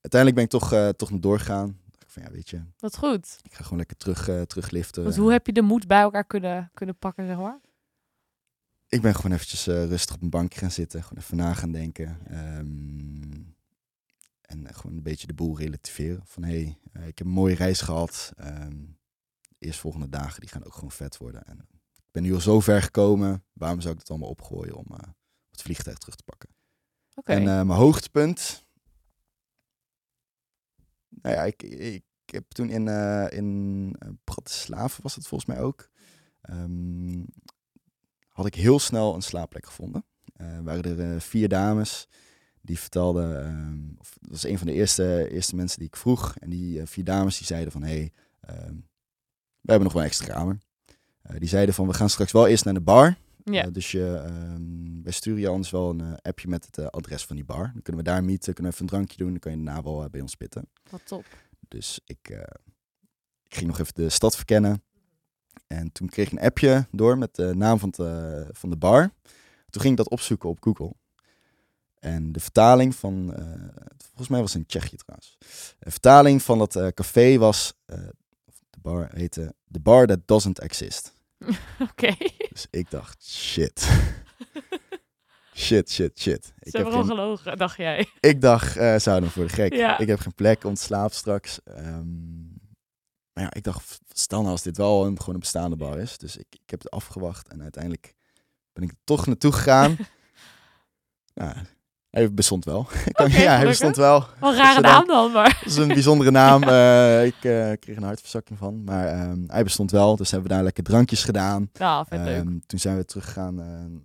uiteindelijk 0.00 0.34
ben 0.34 0.44
ik 0.44 0.50
toch, 0.50 0.72
eh, 0.72 0.88
toch 0.88 1.10
nog 1.10 1.20
doorgegaan. 1.20 1.78
Van 2.06 2.22
ja, 2.22 2.30
weet 2.30 2.50
je, 2.50 2.60
Wat 2.78 2.96
goed. 2.96 3.38
ik 3.42 3.54
ga 3.54 3.62
gewoon 3.62 3.78
lekker 3.78 3.96
terug, 3.96 4.28
eh 4.28 4.42
terugliften. 4.42 5.02
Want 5.02 5.16
hoe 5.16 5.32
heb 5.32 5.46
je 5.46 5.52
de 5.52 5.62
moed 5.62 5.86
bij 5.86 6.00
elkaar 6.00 6.24
kunnen, 6.24 6.70
kunnen 6.74 6.96
pakken, 6.96 7.26
zeg 7.26 7.36
maar? 7.36 7.60
Ik 8.88 9.02
ben 9.02 9.14
gewoon 9.14 9.32
eventjes 9.32 9.66
eh, 9.66 9.84
rustig 9.86 10.14
op 10.14 10.22
een 10.22 10.30
bankje 10.30 10.58
gaan 10.58 10.70
zitten. 10.70 11.02
Gewoon 11.02 11.22
even 11.22 11.36
na 11.36 11.54
gaan 11.54 11.72
denken. 11.72 12.18
Ehm, 12.26 13.42
en 14.40 14.74
gewoon 14.74 14.96
een 14.96 15.02
beetje 15.02 15.26
de 15.26 15.34
boel 15.34 15.58
relativeren. 15.58 16.22
Van 16.26 16.42
hé, 16.42 16.62
hey, 16.62 16.78
eh, 16.92 17.06
ik 17.06 17.18
heb 17.18 17.26
een 17.26 17.32
mooie 17.32 17.54
reis 17.54 17.80
gehad. 17.80 18.32
Ehm 18.36 18.82
de 19.58 19.66
eerstvolgende 19.66 20.08
dagen 20.08 20.40
die 20.40 20.48
gaan 20.48 20.64
ook 20.64 20.74
gewoon 20.74 20.90
vet 20.90 21.16
worden. 21.16 21.46
En 21.46 21.58
ik 21.94 22.10
ben 22.10 22.22
nu 22.22 22.34
al 22.34 22.40
zo 22.40 22.60
ver 22.60 22.82
gekomen. 22.82 23.44
Waarom 23.52 23.80
zou 23.80 23.94
ik 23.94 24.00
het 24.00 24.10
allemaal 24.10 24.28
opgooien 24.28 24.74
om 24.74 24.86
eh, 24.90 25.08
het 25.50 25.62
vliegtuig 25.62 25.98
terug 25.98 26.14
te 26.14 26.24
pakken? 26.24 26.48
En 27.24 27.42
mijn 27.42 27.68
hoogtepunt. 27.68 28.66
Nou 31.08 31.34
ja, 31.34 31.42
ik, 31.42 31.62
ik 31.62 32.04
heb 32.24 32.50
toen 32.50 32.70
in, 32.70 32.88
in 33.30 33.96
Bratislava 34.24 35.02
was 35.02 35.14
het 35.14 35.26
volgens 35.26 35.50
mij 35.54 35.64
ook. 35.64 35.90
ehm, 36.40 37.22
had 38.34 38.46
ik 38.46 38.54
heel 38.54 38.78
snel 38.78 39.14
een 39.14 39.22
slaapplek 39.22 39.66
gevonden. 39.66 40.04
Eh 40.36 40.58
waren 40.62 40.84
er 40.84 41.14
eh, 41.14 41.20
vier 41.20 41.48
dames 41.48 42.08
die 42.60 42.78
vertelden. 42.78 43.44
ehm, 43.44 43.98
of, 43.98 44.16
dat 44.20 44.30
was 44.30 44.44
een 44.44 44.58
van 44.58 44.66
de 44.66 44.72
eerste, 44.72 45.28
eerste 45.30 45.56
mensen 45.56 45.78
die 45.78 45.88
ik 45.88 45.96
vroeg. 45.96 46.36
En 46.38 46.50
die 46.50 46.80
eh, 46.80 46.86
vier 46.86 47.04
dames 47.04 47.38
die 47.38 47.46
zeiden 47.46 47.72
van 47.72 47.82
hé, 47.82 47.88
hey, 47.88 48.12
ehm, 48.40 48.74
we 49.60 49.70
hebben 49.70 49.82
nog 49.82 49.92
wel 49.92 50.02
een 50.02 50.08
extra 50.08 50.34
kamer. 50.34 50.58
Die 51.38 51.48
zeiden 51.48 51.74
van 51.74 51.86
we 51.86 51.94
gaan 51.94 52.10
straks 52.10 52.32
wel 52.32 52.46
eerst 52.46 52.64
naar 52.64 52.74
de 52.74 52.80
bar. 52.80 53.16
ja. 53.44 53.70
Dus 53.70 53.90
je, 53.92 54.22
ehm, 54.24 55.02
wij 55.02 55.12
sturen 55.12 55.40
je 55.40 55.48
anders 55.48 55.70
wel 55.70 55.90
een 55.90 56.20
appje 56.22 56.48
met 56.48 56.66
het 56.70 56.92
adres 56.92 57.24
van 57.24 57.36
die 57.36 57.44
bar. 57.44 57.70
Dan 57.72 57.82
kunnen 57.82 58.04
we 58.04 58.10
daar 58.10 58.24
meeten, 58.24 58.54
kunnen 58.54 58.72
we 58.72 58.78
even 58.78 58.80
een 58.80 58.86
drankje 58.86 59.16
doen. 59.16 59.30
Dan 59.30 59.38
kan 59.38 59.50
je 59.58 59.64
daarna 59.64 59.82
wel 59.82 60.08
bij 60.10 60.20
ons 60.20 60.34
pitten. 60.34 60.68
Wat 60.90 61.06
top. 61.06 61.24
Dus 61.68 62.00
ik, 62.04 62.28
ik 63.44 63.54
ging 63.54 63.66
nog 63.66 63.78
even 63.78 63.94
de 63.94 64.08
stad 64.08 64.36
verkennen. 64.36 64.82
En 65.78 65.92
toen 65.92 66.08
kreeg 66.08 66.26
ik 66.26 66.32
een 66.32 66.46
appje 66.46 66.86
door 66.90 67.18
met 67.18 67.34
de 67.34 67.54
naam 67.54 67.78
van, 67.78 67.88
het, 67.88 67.98
eh, 67.98 68.48
van 68.52 68.70
de 68.70 68.76
bar. 68.76 69.10
Toen 69.70 69.82
ging 69.82 69.98
ik 69.98 70.04
dat 70.04 70.10
opzoeken 70.10 70.48
op 70.48 70.58
Google. 70.60 70.92
En 72.04 72.32
de 72.32 72.40
vertaling 72.40 72.94
van, 72.94 73.34
eh, 73.34 73.44
volgens 73.98 74.28
mij 74.28 74.40
was 74.40 74.52
het 74.52 74.60
in 74.62 74.66
Tsjechië 74.66 74.96
trouwens. 74.96 75.36
De 75.78 75.90
vertaling 75.90 76.42
van 76.42 76.58
dat 76.58 76.76
eh, 76.76 76.86
café 76.86 77.38
was, 77.38 77.74
eh, 77.86 77.98
de 78.70 78.78
bar 78.82 79.08
heette 79.12 79.54
The 79.70 79.80
Bar 79.80 80.06
That 80.06 80.18
Doesn't 80.24 80.58
Exist. 80.58 81.12
Oké. 81.90 82.14
Dus 82.48 82.66
ik 82.70 82.90
dacht, 82.90 83.24
shit. 83.26 83.88
shit, 85.54 85.90
shit, 85.90 86.20
shit. 86.20 86.44
Ik 86.44 86.52
Ze 86.52 86.52
heb 86.62 86.72
hebben 86.72 86.92
gewoon 86.92 87.06
geen, 87.06 87.16
gelogen, 87.16 87.58
dacht 87.58 87.76
jij. 87.76 88.08
ik 88.20 88.40
dacht, 88.40 88.72
zou 89.02 89.20
dan 89.20 89.30
voor 89.30 89.46
de 89.46 89.52
gek. 89.52 89.74
Ja. 89.74 89.98
Ik 89.98 90.06
heb 90.06 90.18
geen 90.18 90.34
plek 90.34 90.64
om 90.64 90.74
te 90.74 90.82
slapen 90.82 91.16
straks. 91.16 91.62
Ehm, 91.64 92.53
maar 93.34 93.44
ja, 93.44 93.52
ik 93.52 93.62
dacht, 93.62 94.00
stel 94.08 94.40
nou 94.40 94.50
als 94.50 94.62
dit 94.62 94.76
wel 94.76 95.06
een, 95.06 95.18
gewoon 95.18 95.34
een 95.34 95.40
bestaande 95.40 95.76
bar 95.76 95.98
is. 95.98 96.18
Dus 96.18 96.36
ik, 96.36 96.46
ik 96.50 96.70
heb 96.70 96.82
het 96.82 96.90
afgewacht 96.90 97.48
en 97.48 97.62
uiteindelijk 97.62 98.14
ben 98.72 98.84
ik 98.84 98.90
er 98.90 98.96
toch 99.04 99.26
naartoe 99.26 99.52
gegaan. 99.52 99.96
nou, 101.34 101.54
hij 102.14 102.32
bestond 102.32 102.64
wel. 102.64 102.86
Ja, 103.26 103.56
hij 103.56 103.66
bestond 103.66 103.96
wel. 103.96 104.26
Wel 104.40 104.50
een 104.50 104.56
rare 104.56 104.80
naam 104.80 105.06
dan, 105.06 105.32
maar... 105.32 105.58
Dat 105.62 105.72
is 105.72 105.76
een 105.76 105.88
bijzondere 105.88 106.30
naam. 106.30 106.62
Eh, 106.74 107.24
ik 107.24 107.34
eh, 107.34 107.72
kreeg 107.80 107.96
een 107.96 108.02
hartverzakking 108.02 108.58
van. 108.58 108.84
Maar 108.84 109.06
ehm, 109.06 109.38
hij 109.46 109.62
bestond 109.62 109.90
wel. 109.90 110.16
Dus 110.16 110.30
hebben 110.30 110.48
we 110.48 110.54
daar 110.54 110.64
lekker 110.64 110.84
drankjes 110.84 111.24
gedaan. 111.24 111.70
Nou, 111.78 112.06
leuk. 112.10 112.44
Toen 112.66 112.78
zijn 112.78 112.96
we 112.96 113.04
teruggegaan 113.04 113.54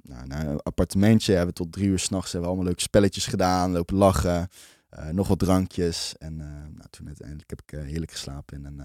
nou, 0.02 0.28
naar 0.28 0.48
een 0.48 0.62
appartementje. 0.62 1.34
Hebben 1.34 1.56
we 1.56 1.64
tot 1.64 1.72
drie 1.72 1.88
uur 1.88 2.00
s'nachts 2.00 2.32
hebben 2.32 2.42
we 2.42 2.48
allemaal 2.48 2.66
leuke 2.66 2.82
spelletjes 2.82 3.26
gedaan. 3.26 3.72
Lopen 3.72 3.96
lachen. 3.96 4.48
nog 5.12 5.28
wat 5.28 5.40
drankjes. 5.40 6.16
En 6.18 6.36
nou, 6.76 6.88
toen 6.90 7.08
uiteindelijk 7.08 7.50
heb 7.50 7.62
ik 7.62 7.80
heerlijk 7.90 8.12
geslapen 8.12 8.58
in 8.58 8.66
een 8.66 8.82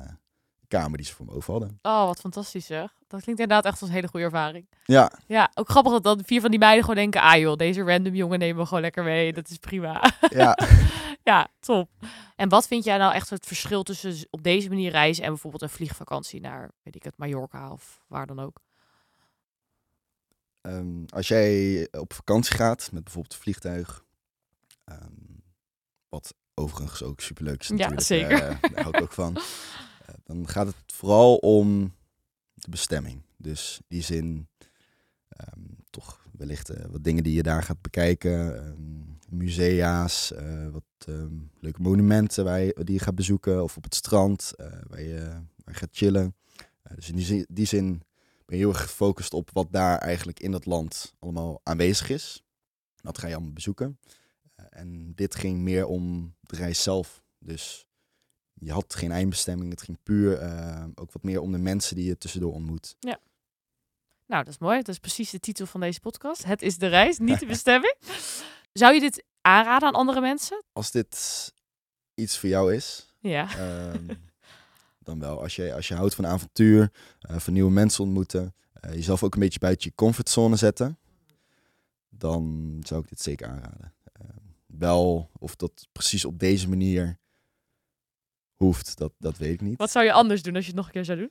kamer 0.78 0.96
die 0.96 1.06
ze 1.06 1.14
voor 1.14 1.26
me 1.26 1.32
over 1.32 1.50
hadden. 1.52 1.78
Oh, 1.82 2.04
wat 2.06 2.20
fantastisch 2.20 2.66
zeg. 2.66 2.92
Dat 3.08 3.22
klinkt 3.22 3.40
inderdaad 3.40 3.64
echt 3.72 3.80
als 3.80 3.88
een 3.88 3.94
hele 3.94 4.08
goede 4.08 4.24
ervaring. 4.26 4.66
Ja, 4.84 5.12
Ja, 5.26 5.50
ook 5.54 5.68
grappig 5.68 5.92
dat 5.92 6.02
dan 6.02 6.22
vier 6.24 6.40
van 6.40 6.50
die 6.50 6.58
meiden 6.58 6.80
gewoon 6.80 6.96
denken... 6.96 7.20
Ah 7.20 7.36
joh, 7.38 7.56
deze 7.56 7.82
random 7.82 8.14
jongen 8.14 8.38
nemen 8.38 8.62
we 8.62 8.66
gewoon 8.68 8.82
lekker 8.82 9.04
mee. 9.04 9.32
Dat 9.32 9.48
is 9.50 9.56
prima. 9.58 10.12
ja. 10.28 10.58
ja, 11.30 11.48
top. 11.60 11.90
En 12.36 12.48
wat 12.48 12.66
vind 12.66 12.84
jij 12.84 12.96
nou 12.98 13.12
echt 13.14 13.30
het 13.30 13.46
verschil 13.46 13.82
tussen 13.82 14.26
op 14.30 14.42
deze 14.42 14.68
manier 14.68 14.90
reizen... 14.90 15.24
en 15.24 15.28
bijvoorbeeld 15.30 15.62
een 15.62 15.68
vliegvakantie 15.68 16.40
naar, 16.40 16.70
weet 16.82 16.94
ik 16.96 17.02
het, 17.02 17.16
Mallorca 17.18 17.70
of 17.72 18.04
waar 18.06 18.26
dan 18.26 18.40
ook? 18.40 18.60
Ehm, 20.60 21.04
als 21.08 21.28
jij 21.28 21.88
op 21.92 22.12
vakantie 22.12 22.54
gaat 22.56 22.88
met 22.92 23.02
bijvoorbeeld 23.04 23.34
een 23.34 23.40
vliegtuig. 23.40 24.04
ehm, 24.84 25.08
wat 26.08 26.34
overigens 26.54 27.02
ook 27.02 27.20
superleuk 27.20 27.60
is 27.60 27.68
Ja, 27.68 27.74
natuurlijk. 27.74 28.04
zeker. 28.04 28.32
eh, 28.48 28.70
daar 28.72 28.82
hou 28.82 28.96
ik 28.96 29.02
ook 29.02 29.12
van. 29.12 29.36
Dan 30.24 30.48
gaat 30.48 30.66
het 30.66 30.76
vooral 30.86 31.36
om 31.36 31.94
de 32.54 32.70
bestemming. 32.70 33.22
Dus 33.36 33.76
in 33.78 33.84
die 33.88 34.02
zin 34.02 34.48
ehm, 35.28 35.60
toch 35.90 36.24
wellicht 36.32 36.68
eh, 36.68 36.84
wat 36.86 37.04
dingen 37.04 37.22
die 37.22 37.34
je 37.34 37.42
daar 37.42 37.62
gaat 37.62 37.80
bekijken. 37.82 38.64
ehm, 38.64 39.36
musea's, 39.36 40.32
eh, 40.32 40.68
wat 40.68 40.82
ehm, 40.98 41.34
leuke 41.60 41.82
monumenten 41.82 42.44
waar 42.44 42.58
die 42.60 42.92
je 42.92 42.98
gaat 42.98 43.14
bezoeken. 43.14 43.62
Of 43.62 43.76
op 43.76 43.84
het 43.84 43.94
strand 43.94 44.52
eh, 44.56 44.66
waar, 44.88 45.02
je, 45.02 45.42
gaat 45.64 45.88
chillen. 45.92 46.34
Dus 46.94 47.08
in 47.08 47.16
die 47.16 47.24
zin, 47.24 47.46
die 47.48 47.66
zin 47.66 48.02
ben 48.44 48.56
je 48.56 48.64
heel 48.64 48.68
erg 48.68 48.82
gefocust 48.82 49.34
op 49.34 49.50
wat 49.52 49.66
daar 49.70 49.98
eigenlijk 49.98 50.40
in 50.40 50.50
dat 50.50 50.66
land 50.66 51.14
allemaal 51.18 51.60
aanwezig 51.62 52.10
is. 52.10 52.44
Dat 53.02 53.18
ga 53.18 53.26
je 53.26 53.34
allemaal 53.34 53.52
bezoeken. 53.52 53.98
En 54.70 55.12
dit 55.14 55.34
ging 55.34 55.60
meer 55.60 55.86
om 55.86 56.34
de 56.40 56.56
reis 56.56 56.82
zelf. 56.82 57.22
Dus 57.38 57.86
je 58.64 58.72
had 58.72 58.94
geen 58.94 59.12
eindbestemming. 59.12 59.70
Het 59.70 59.82
ging 59.82 59.98
puur 60.02 60.38
eh, 60.38 60.84
ook 60.94 61.12
wat 61.12 61.22
meer 61.22 61.40
om 61.40 61.52
de 61.52 61.58
mensen 61.58 61.96
die 61.96 62.04
je 62.06 62.18
tussendoor 62.18 62.52
ontmoet. 62.52 62.96
Nou, 64.26 64.44
dat 64.44 64.52
is 64.52 64.58
mooi. 64.58 64.76
Dat 64.76 64.88
is 64.88 64.98
precies 64.98 65.30
de 65.30 65.40
titel 65.40 65.66
van 65.66 65.80
deze 65.80 66.00
podcast. 66.00 66.44
Het 66.44 66.62
is 66.62 66.78
de 66.78 66.86
reis, 66.86 67.18
niet 67.18 67.40
de 67.40 67.46
bestemming. 67.56 67.94
Zou 68.72 68.94
je 68.94 69.00
dit 69.00 69.24
aanraden 69.40 69.88
aan 69.88 69.94
andere 69.94 70.20
mensen? 70.20 70.62
Als 70.72 70.90
dit 70.90 71.52
iets 72.14 72.38
voor 72.38 72.48
jou 72.48 72.74
is, 72.74 73.14
Ja. 73.20 73.56
ehm, 73.56 74.08
dan 75.08 75.18
wel. 75.20 75.42
Als 75.42 75.56
je, 75.56 75.74
als 75.74 75.88
je 75.88 75.94
houdt 75.94 76.14
van 76.14 76.26
avontuur, 76.26 76.92
eh, 77.20 77.36
van 77.38 77.52
nieuwe 77.52 77.70
mensen 77.70 78.04
ontmoeten, 78.04 78.54
eh, 78.72 78.92
jezelf 78.94 79.22
ook 79.22 79.34
een 79.34 79.40
beetje 79.40 79.58
buiten 79.58 79.88
je 79.88 79.94
comfortzone 79.94 80.56
zetten, 80.56 80.98
dan 82.08 82.76
zou 82.86 83.02
ik 83.02 83.08
dit 83.08 83.20
zeker 83.20 83.46
aanraden. 83.46 83.94
Eh, 84.12 84.26
wel 84.66 85.30
of 85.38 85.56
dat 85.56 85.88
precies 85.92 86.24
op 86.24 86.38
deze 86.38 86.68
manier 86.68 87.18
hoeft, 88.56 88.98
dat, 88.98 89.12
dat 89.18 89.36
weet 89.38 89.52
ik 89.52 89.60
niet. 89.60 89.78
Wat 89.78 89.90
zou 89.90 90.04
je 90.04 90.12
anders 90.12 90.42
doen 90.42 90.54
als 90.54 90.62
je 90.64 90.68
het 90.70 90.76
nog 90.78 90.86
een 90.86 90.92
keer 90.92 91.04
zou 91.04 91.18
doen? 91.18 91.30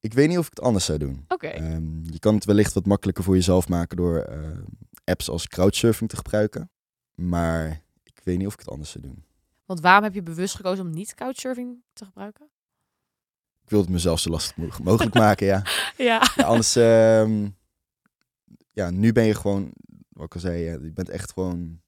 Ik 0.00 0.12
weet 0.14 0.28
niet 0.28 0.38
of 0.38 0.44
ik 0.46 0.50
het 0.50 0.60
anders 0.64 0.84
zou 0.84 0.98
doen. 0.98 1.24
Oké. 1.28 1.46
Ehm, 1.46 2.04
je 2.04 2.18
kan 2.18 2.34
het 2.34 2.44
wellicht 2.44 2.72
wat 2.72 2.86
makkelijker 2.86 3.24
voor 3.24 3.34
jezelf 3.34 3.68
maken 3.68 3.96
door 3.96 4.18
eh, 4.18 4.58
apps 5.04 5.28
als 5.28 5.46
crowdsurfing 5.48 6.10
te 6.10 6.16
gebruiken. 6.16 6.70
Maar 7.14 7.82
ik 8.02 8.20
weet 8.24 8.38
niet 8.38 8.46
of 8.46 8.52
ik 8.52 8.58
het 8.58 8.68
anders 8.68 8.90
zou 8.90 9.04
doen. 9.04 9.24
Want 9.64 9.80
waarom 9.80 10.04
heb 10.04 10.14
je 10.14 10.22
bewust 10.22 10.54
gekozen 10.54 10.84
om 10.86 10.90
niet 10.90 11.14
couchsurfing 11.14 11.82
te 11.92 12.04
gebruiken? 12.04 12.46
Ik 13.64 13.70
wil 13.70 13.80
het 13.80 13.88
mezelf 13.88 14.20
zo 14.20 14.30
lastig 14.30 14.56
mo- 14.56 14.68
mogelijk 14.82 15.14
maken, 15.14 15.46
ja. 15.46 15.62
Ja. 15.96 16.22
ja 16.36 16.44
anders, 16.44 16.76
ehm, 16.76 17.48
ja, 18.72 18.90
nu 18.90 19.12
ben 19.12 19.24
je 19.24 19.34
gewoon, 19.34 19.72
wat 20.08 20.26
ik 20.26 20.34
al 20.34 20.40
zei, 20.40 20.58
je 20.62 20.92
bent 20.92 21.08
echt 21.08 21.32
gewoon 21.32 21.80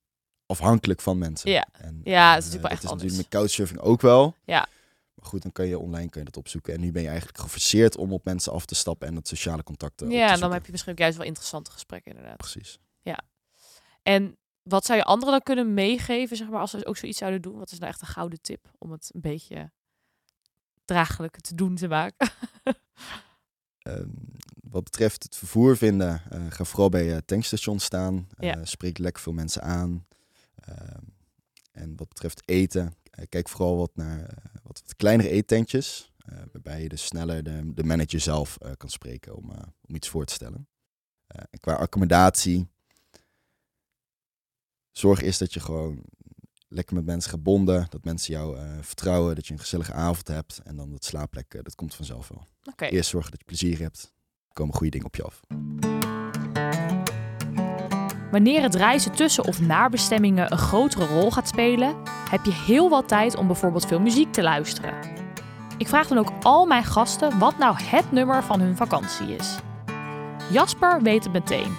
afhankelijk 0.47 1.01
van 1.01 1.19
mensen. 1.19 1.51
Ja. 1.51 1.67
En, 1.73 2.01
Ja, 2.05 2.35
het 2.35 2.45
is 2.45 2.49
eh, 2.49 2.53
natuurlijk 2.53 2.63
wel 2.63 2.71
echt 2.71 2.83
dat 2.83 2.85
is 2.85 2.91
anders. 2.91 3.03
natuurlijk 3.13 3.17
met 3.17 3.29
couchsurfing 3.29 3.81
ook 3.81 4.01
wel. 4.01 4.35
Ja. 4.45 4.69
Maar 5.15 5.27
goed, 5.27 5.43
dan 5.43 5.53
kan 5.53 5.67
je 5.67 5.79
online 5.79 6.09
kan 6.09 6.21
je 6.21 6.27
dat 6.27 6.37
opzoeken. 6.37 6.75
En 6.75 6.81
nu 6.81 6.93
ben 6.93 7.03
je 7.03 7.09
eigenlijk 7.09 7.39
geforceerd 7.39 7.97
om 7.97 8.13
op 8.13 8.25
mensen 8.25 8.53
af 8.53 8.67
te 8.67 8.75
stappen 8.75 9.09
en 9.09 9.15
dat 9.15 9.29
sociale 9.29 9.63
contacten 9.63 10.07
op 10.07 10.13
te 10.13 10.19
Ja, 10.19 10.33
en 10.33 10.41
dan 10.41 10.53
heb 10.53 10.65
je 10.67 10.71
misschien 10.73 10.93
ook 10.93 10.99
juist 10.99 11.17
wel 11.17 11.27
interessante 11.27 11.71
gesprekken 11.71 12.11
inderdaad. 12.11 12.37
Precies. 12.37 12.79
En 14.03 14.37
wat 14.63 14.85
zou 14.85 14.99
je 14.99 15.05
anderen 15.05 15.31
dan 15.35 15.43
kunnen 15.43 15.75
meegeven, 15.75 16.37
zeg 16.37 16.49
maar, 16.49 16.61
als 16.61 16.71
ze 16.71 16.87
ook 16.87 16.97
zoiets 16.97 17.19
zouden 17.19 17.43
doen? 17.43 17.59
Wat 17.59 17.73
is 17.73 17.79
nou 17.79 17.91
echt 17.91 18.01
een 18.01 18.07
gouden 18.07 18.41
tip 18.41 18.71
om 18.79 18.91
het 18.93 19.11
een 19.15 19.21
beetje 19.21 19.71
draaglijk 20.85 21.41
te 21.41 21.55
doen 21.55 21.75
te 21.77 21.89
maken? 21.89 22.29
Ehm, 23.79 24.09
wat 24.71 24.85
betreft 24.85 25.23
het 25.23 25.37
vervoer 25.37 25.77
vinden, 25.77 26.23
eh, 26.31 26.47
ga 26.49 26.65
vooral 26.65 26.89
bij 26.89 27.13
eh, 27.13 27.19
tankstations 27.25 27.85
staan. 27.85 28.29
Eh, 28.37 28.49
Ja. 28.49 28.65
Spreek 28.65 28.99
lekker 28.99 29.23
veel 29.23 29.33
mensen 29.33 29.63
aan. 29.63 30.07
Ehm, 30.65 31.05
en 31.73 31.97
wat 31.97 32.09
betreft 32.09 32.43
eten, 32.45 32.95
eh, 33.11 33.25
kijk 33.29 33.49
vooral 33.49 33.77
wat 33.77 33.91
naar 33.95 34.21
eh, 34.21 34.45
wat, 34.63 34.83
wat 34.85 34.97
kleinere 34.97 35.29
eettentjes. 35.29 36.13
eh, 36.17 36.39
waarbij 36.53 36.83
je 36.83 36.89
dus 36.89 37.05
sneller 37.05 37.43
de, 37.43 37.75
de 37.75 37.85
manager 37.85 38.21
zelf 38.21 38.59
kan 38.77 38.89
spreken 38.89 39.37
om, 39.37 39.51
om 39.81 39.95
iets 39.95 40.09
voor 40.09 40.25
te 40.25 40.33
stellen. 40.33 40.69
En 41.27 41.61
qua 41.61 41.75
accommodatie, 41.75 42.69
zorg 44.91 45.21
eerst 45.21 45.39
dat 45.39 45.55
je 45.55 45.61
gewoon 45.61 46.03
lekker 46.69 46.95
met 46.95 47.05
mensen 47.05 47.31
gaat 47.31 47.43
bonden. 47.43 47.87
Dat 47.89 48.05
mensen 48.05 48.35
jou 48.35 48.59
vertrouwen, 48.83 49.35
dat 49.35 49.47
je 49.47 49.53
een 49.53 49.59
gezellige 49.61 49.93
avond 49.93 50.29
hebt. 50.29 50.61
En 50.65 50.77
dan 50.77 50.91
dat 50.91 51.05
slaapplek, 51.05 51.65
dat 51.65 51.75
komt 51.75 51.95
vanzelf 51.95 52.29
wel. 52.29 52.47
Eerst 52.77 53.11
zorgen 53.11 53.31
dat 53.31 53.41
je 53.41 53.47
plezier 53.47 53.79
hebt. 53.79 54.13
Er 54.49 54.55
komen 54.55 54.75
goede 54.75 54.91
dingen 54.91 55.07
op 55.07 55.17
je 55.17 55.23
af. 55.23 55.41
Wanneer 58.35 58.63
het 58.63 58.75
reizen 58.75 59.13
tussen 59.13 59.45
of 59.45 59.61
naar 59.61 59.91
bestemmingen 59.91 60.53
een 60.53 60.59
grotere 60.59 61.07
rol 61.07 61.31
gaat 61.31 61.49
spelen, 61.49 61.95
heb 62.31 62.45
je 62.45 62.53
heel 62.53 62.89
wat 62.89 63.09
tijd 63.09 63.37
om 63.37 63.47
bijvoorbeeld 63.47 63.87
veel 63.87 64.01
muziek 64.01 64.33
te 64.33 64.43
luisteren. 64.43 64.95
Ik 65.79 65.89
vraag 65.89 66.09
dan 66.09 66.19
ook 66.19 66.33
al 66.43 66.67
mijn 66.67 66.85
gasten 66.85 67.39
wat 67.39 67.59
nou 67.59 67.77
het 67.83 68.13
nummer 68.13 68.43
van 68.43 68.61
hun 68.61 68.77
vakantie 68.77 69.37
is. 69.37 69.57
Jasper 70.51 71.03
weet 71.03 71.25
het 71.25 71.33
meteen. 71.33 71.77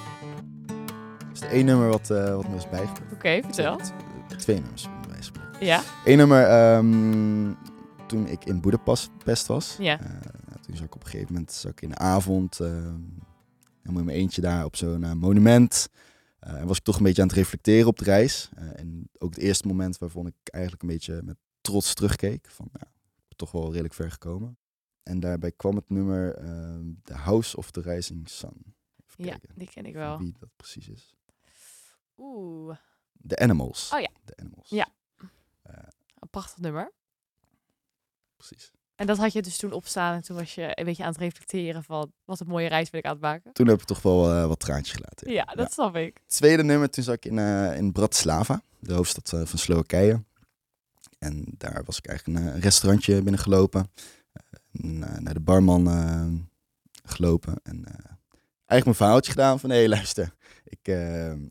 Dat 1.18 1.28
is 1.34 1.40
het 1.40 1.50
één 1.50 1.66
nummer 1.66 1.88
wat, 1.88 2.10
eh, 2.10 2.36
wat 2.36 2.48
me 2.48 2.56
is 2.56 2.70
bijgebleven. 2.70 3.14
Oké, 3.14 3.42
vertel. 3.42 3.80
Twee 4.38 4.60
nummers 4.60 4.84
wat 4.84 4.94
me 5.02 5.08
bijgebleven. 5.08 5.66
Ja? 5.66 5.82
Eén 6.06 6.18
nummer 6.18 6.44
ehm, 6.44 7.54
toen 8.06 8.28
ik 8.28 8.46
in 8.46 8.62
Boedapest 8.62 9.46
was. 9.48 9.76
Ja. 9.80 10.00
Eh, 10.00 10.06
nou, 10.46 10.60
toen 10.62 10.76
zat 10.76 10.86
ik 10.86 10.96
op 10.96 11.04
een 11.04 11.10
gegeven 11.10 11.34
moment 11.34 11.52
zat 11.52 11.72
ik 11.72 11.82
in 11.82 11.90
de 11.90 11.98
avond 11.98 12.60
ehm 12.60 13.24
helemaal 13.86 14.02
in 14.02 14.06
mijn 14.06 14.18
eentje 14.18 14.42
daar 14.42 14.66
op 14.66 14.76
zo'n 14.76 15.04
eh, 15.04 15.12
monument. 15.12 15.90
Eh, 16.46 16.60
en 16.60 16.68
was 16.68 16.78
ik 16.78 16.84
toch 16.84 16.98
een 16.98 17.04
beetje 17.04 17.22
aan 17.22 17.28
het 17.28 17.38
reflecteren 17.38 17.88
op 17.88 17.98
de 17.98 18.04
reis. 18.04 18.50
Eh, 18.56 18.80
en 18.80 19.10
ook 19.18 19.30
het 19.30 19.44
eerste 19.44 19.68
moment 19.68 19.98
waarvan 19.98 20.28
ik 20.28 20.36
eigenlijk 20.44 20.84
een 20.84 20.90
beetje 20.90 21.22
met 21.24 21.38
trots 21.62 21.94
terugkeek. 21.94 22.50
Van, 22.50 22.72
toch 23.36 23.52
wel 23.52 23.70
redelijk 23.70 23.94
ver 23.94 24.12
gekomen. 24.12 24.58
En 25.04 25.20
daarbij 25.20 25.52
kwam 25.52 25.76
het 25.76 25.90
nummer 25.90 26.36
ehm, 26.36 26.94
The 27.04 27.14
House 27.14 27.58
of 27.58 27.72
the 27.72 27.82
Rising 27.82 28.30
Sun. 28.30 28.76
Ja, 29.16 29.40
die 29.56 29.70
ken 29.70 29.86
ik 29.86 29.94
wel. 29.94 30.18
wie 30.18 30.36
dat 30.40 30.50
precies 30.56 30.88
is. 30.88 31.16
Oeh, 32.18 32.78
The 33.28 33.38
Animals. 33.38 33.92
Oh 33.94 34.00
ja. 34.00 34.10
The 34.26 34.38
Animals. 34.38 34.70
Ja. 34.70 34.88
Eh, 35.62 35.74
een 36.20 36.30
prachtig 36.30 36.58
nummer. 36.58 36.92
precies. 38.36 38.72
En 38.96 39.08
dat 39.08 39.18
had 39.18 39.34
je 39.34 39.42
dus 39.42 39.58
toen 39.58 39.72
opstaan 39.72 40.16
en 40.16 40.22
toen 40.22 40.38
was 40.38 40.56
je 40.56 40.72
een 40.80 40.86
beetje 40.86 41.04
aan 41.04 41.10
het 41.10 41.20
reflecteren 41.20 41.84
van 41.84 42.12
wat 42.26 42.40
een 42.40 42.48
mooie 42.48 42.68
reis 42.68 42.90
wil 42.90 43.00
ik 43.00 43.06
aan 43.06 43.12
het 43.12 43.22
maken. 43.22 43.54
Toen 43.54 43.68
heb 43.68 43.82
ik 43.82 43.86
toch 43.86 44.02
wel 44.02 44.32
eh, 44.32 44.48
wat 44.48 44.60
traantjes 44.60 44.96
gelaten. 44.96 45.32
Ja, 45.32 45.44
dat 45.44 45.74
snap 45.74 45.96
ik. 45.96 46.20
Het 46.26 46.36
tweede 46.36 46.64
nummer, 46.64 46.90
toen 46.90 47.04
zat 47.04 47.16
ik 47.16 47.26
in, 47.26 47.40
eh, 47.40 47.78
in 47.78 47.92
Bratislava, 47.92 48.62
de 48.80 48.94
hoofdstad 48.94 49.34
eh, 49.34 49.46
van 49.46 49.60
Slowakije. 49.60 50.24
En 51.20 51.46
daar 51.58 51.84
was 51.86 51.98
ik 51.98 52.06
eigenlijk 52.08 52.40
een, 52.40 52.62
restaurantje 52.62 53.22
binnengelopen. 53.22 53.92
En, 54.72 55.00
naar 55.00 55.34
de 55.34 55.40
barman 55.40 55.88
gelopen. 57.04 57.54
En 57.64 57.86
eigenlijk 57.86 58.84
mijn 58.84 58.96
verhaaltje 58.96 59.32
gedaan 59.32 59.60
van... 59.60 59.70
Hé, 59.70 59.76
hey, 59.76 59.88
luister, 59.90 60.34
ik, 60.64 60.88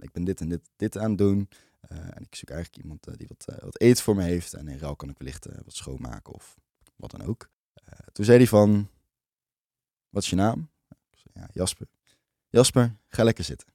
ik 0.01 0.13
ben 0.13 0.25
dit 0.25 0.41
en 0.41 0.49
dit, 0.49 0.61
dit 0.77 0.99
aan 0.99 1.09
het 1.09 1.19
doen. 1.19 1.49
En 1.89 2.23
ik 2.23 2.35
zoek 2.35 2.51
eigenlijk 2.51 2.83
iemand 2.83 3.19
die 3.19 3.29
wat, 3.29 3.61
wat 3.63 3.81
eten 3.81 4.05
voor 4.05 4.17
me 4.17 4.23
heeft. 4.23 4.55
En 4.55 4.69
in 4.69 4.79
ruil 4.79 4.97
kan 4.97 5.09
ik 5.09 5.19
wellicht 5.19 5.47
wat 5.65 5.75
schoonmaken 5.75 6.35
of 6.35 6.57
wat 7.11 7.21
dan 7.21 7.29
ook. 7.29 7.49
Eh, 7.75 7.99
toen 8.13 8.25
zei 8.25 8.39
hij 8.39 8.47
van... 8.47 8.89
Wat 10.09 10.23
is 10.23 10.31
je 10.31 10.37
naam? 10.37 10.71
Ik 11.11 11.19
zei, 11.19 11.45
ja, 11.45 11.49
Jasper. 11.53 11.87
Jasper, 12.49 12.97
ga 13.09 13.25
lekker 13.25 13.45
zitten. 13.45 13.69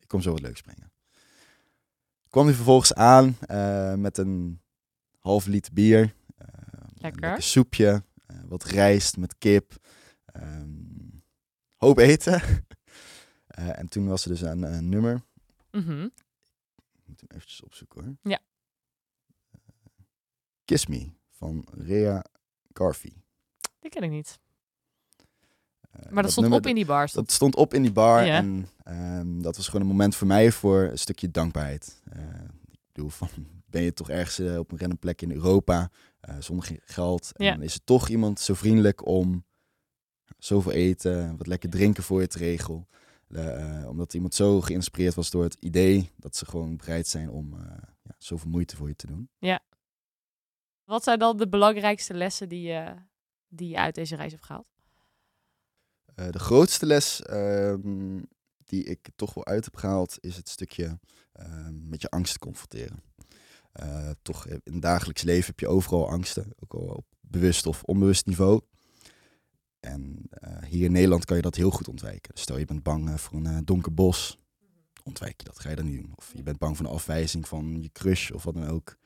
Ik 0.00 0.08
kom 0.08 0.20
zo 0.22 0.30
wat 0.32 0.40
leuks 0.40 0.60
brengen. 0.60 0.92
Kwam 2.28 2.44
hij 2.46 2.54
vervolgens 2.54 2.94
aan 2.94 3.36
eh, 3.40 3.94
met 3.94 4.18
een 4.18 4.60
half 5.18 5.46
liter 5.46 5.72
bier. 5.72 6.14
eh, 6.36 6.46
een 6.70 6.88
Lekker. 6.94 7.42
soepje, 7.42 8.04
eh, 8.26 8.36
wat 8.44 8.64
rijst 8.64 9.16
met 9.16 9.38
kip. 9.38 9.76
ehm, 10.24 10.70
hoop 11.76 11.98
eten. 11.98 12.40
En 13.48 13.88
toen 13.88 14.06
was 14.08 14.24
er 14.24 14.30
dus 14.30 14.40
een, 14.40 14.62
een 14.62 14.88
nummer. 14.88 15.22
Mhm. 15.70 16.02
Ik 16.94 17.04
moet 17.06 17.20
hem 17.20 17.28
eventjes 17.30 17.62
opzoeken 17.62 18.04
hoor. 18.04 18.16
Ja. 18.22 18.40
Kiss 20.64 20.86
Me 20.86 21.10
van 21.30 21.66
Rea 21.70 22.24
Garvey. 22.78 23.12
Die 23.80 23.90
ken 23.90 24.02
ik 24.02 24.10
niet. 24.10 24.38
Eh, 25.90 26.10
Maar 26.10 26.22
dat, 26.22 26.32
stond 26.32 26.46
nummer- 26.46 26.64
op 26.64 26.66
in 26.70 26.74
die 26.74 26.86
bar. 26.86 27.08
Stond. 27.08 27.26
Dat 27.26 27.34
stond 27.34 27.56
op 27.56 27.74
in 27.74 27.82
die 27.82 27.92
bar 27.92 28.24
Ja. 28.26 28.36
en 28.36 28.68
ehm, 28.84 29.40
dat 29.40 29.56
was 29.56 29.66
gewoon 29.66 29.80
een 29.80 29.86
moment 29.92 30.14
voor 30.16 30.26
mij 30.26 30.52
voor 30.52 30.80
een 30.82 30.98
stukje 30.98 31.30
dankbaarheid. 31.30 32.02
Eh, 32.10 32.22
ik 32.70 32.78
bedoel, 32.92 33.10
van, 33.10 33.28
ben 33.66 33.82
je 33.82 33.92
toch 33.92 34.10
ergens 34.10 34.38
eh, 34.38 34.58
op 34.58 34.72
een 34.72 34.78
random 34.78 34.98
plek 34.98 35.22
in 35.22 35.32
Europa 35.32 35.90
zonder 36.38 36.66
ge- 36.66 36.80
geld 36.84 37.32
en 37.32 37.44
Ja. 37.44 37.52
dan 37.52 37.62
is 37.62 37.74
er 37.74 37.84
toch 37.84 38.08
iemand 38.08 38.40
zo 38.40 38.54
vriendelijk 38.54 39.06
om 39.06 39.44
zoveel 40.38 40.72
eten, 40.72 41.36
wat 41.36 41.46
lekker 41.46 41.70
drinken 41.70 42.02
voor 42.02 42.20
je 42.20 42.26
te 42.26 42.38
regelen. 42.38 42.86
Omdat 43.88 44.14
iemand 44.14 44.34
zo 44.34 44.60
geïnspireerd 44.60 45.14
was 45.14 45.30
door 45.30 45.42
het 45.42 45.54
idee 45.60 46.10
dat 46.16 46.36
ze 46.36 46.46
gewoon 46.46 46.76
bereid 46.76 47.06
zijn 47.06 47.30
om 47.30 47.54
ja, 48.02 48.14
zoveel 48.18 48.50
moeite 48.50 48.76
voor 48.76 48.88
je 48.88 48.96
te 48.96 49.06
doen. 49.06 49.28
Wat 50.88 51.04
zijn 51.04 51.18
dan 51.18 51.36
de 51.36 51.48
belangrijkste 51.48 52.14
lessen 52.14 52.48
die 52.48 52.62
je, 52.62 52.94
die 53.48 53.68
je 53.68 53.78
uit 53.78 53.94
deze 53.94 54.16
reis 54.16 54.32
hebt 54.32 54.44
gehaald? 54.44 54.66
Eh, 56.14 56.30
de 56.30 56.38
grootste 56.38 56.86
les 56.86 57.22
ehm, 57.22 58.22
die 58.64 58.84
ik 58.84 59.08
toch 59.16 59.34
wel 59.34 59.46
uit 59.46 59.64
heb 59.64 59.76
gehaald, 59.76 60.16
is 60.20 60.36
het 60.36 60.48
stukje 60.48 60.98
ehm, 61.32 61.88
met 61.88 62.02
je 62.02 62.10
angst 62.10 62.32
te 62.32 62.38
confronteren. 62.38 63.02
Eh, 63.72 64.10
toch 64.22 64.46
eh, 64.46 64.52
in 64.62 64.72
het 64.72 64.82
dagelijks 64.82 65.22
leven 65.22 65.46
heb 65.46 65.60
je 65.60 65.68
overal 65.68 66.10
angsten, 66.10 66.52
ook 66.58 66.74
al 66.74 66.86
op 66.86 67.06
bewust 67.20 67.66
of 67.66 67.82
onbewust 67.82 68.26
niveau. 68.26 68.60
En 69.80 70.26
eh, 70.30 70.62
hier 70.62 70.84
in 70.84 70.92
Nederland 70.92 71.24
kan 71.24 71.36
je 71.36 71.42
dat 71.42 71.54
heel 71.54 71.70
goed 71.70 71.88
ontwijken. 71.88 72.32
Dus 72.34 72.42
stel 72.42 72.58
je 72.58 72.64
bent 72.64 72.82
bang 72.82 73.08
eh, 73.08 73.14
voor 73.14 73.38
een 73.38 73.46
eh, 73.46 73.58
donker 73.64 73.94
bos, 73.94 74.38
ontwijk 75.04 75.34
je 75.36 75.44
dat, 75.44 75.58
ga 75.58 75.70
je 75.70 75.76
dat 75.76 75.84
niet 75.84 76.02
doen. 76.02 76.12
Of 76.16 76.30
je 76.34 76.42
bent 76.42 76.58
bang 76.58 76.76
voor 76.76 76.86
een 76.86 76.92
afwijzing 76.92 77.48
van 77.48 77.82
je 77.82 77.92
crush 77.92 78.30
of 78.30 78.44
wat 78.44 78.54
dan 78.54 78.66
ook, 78.66 78.97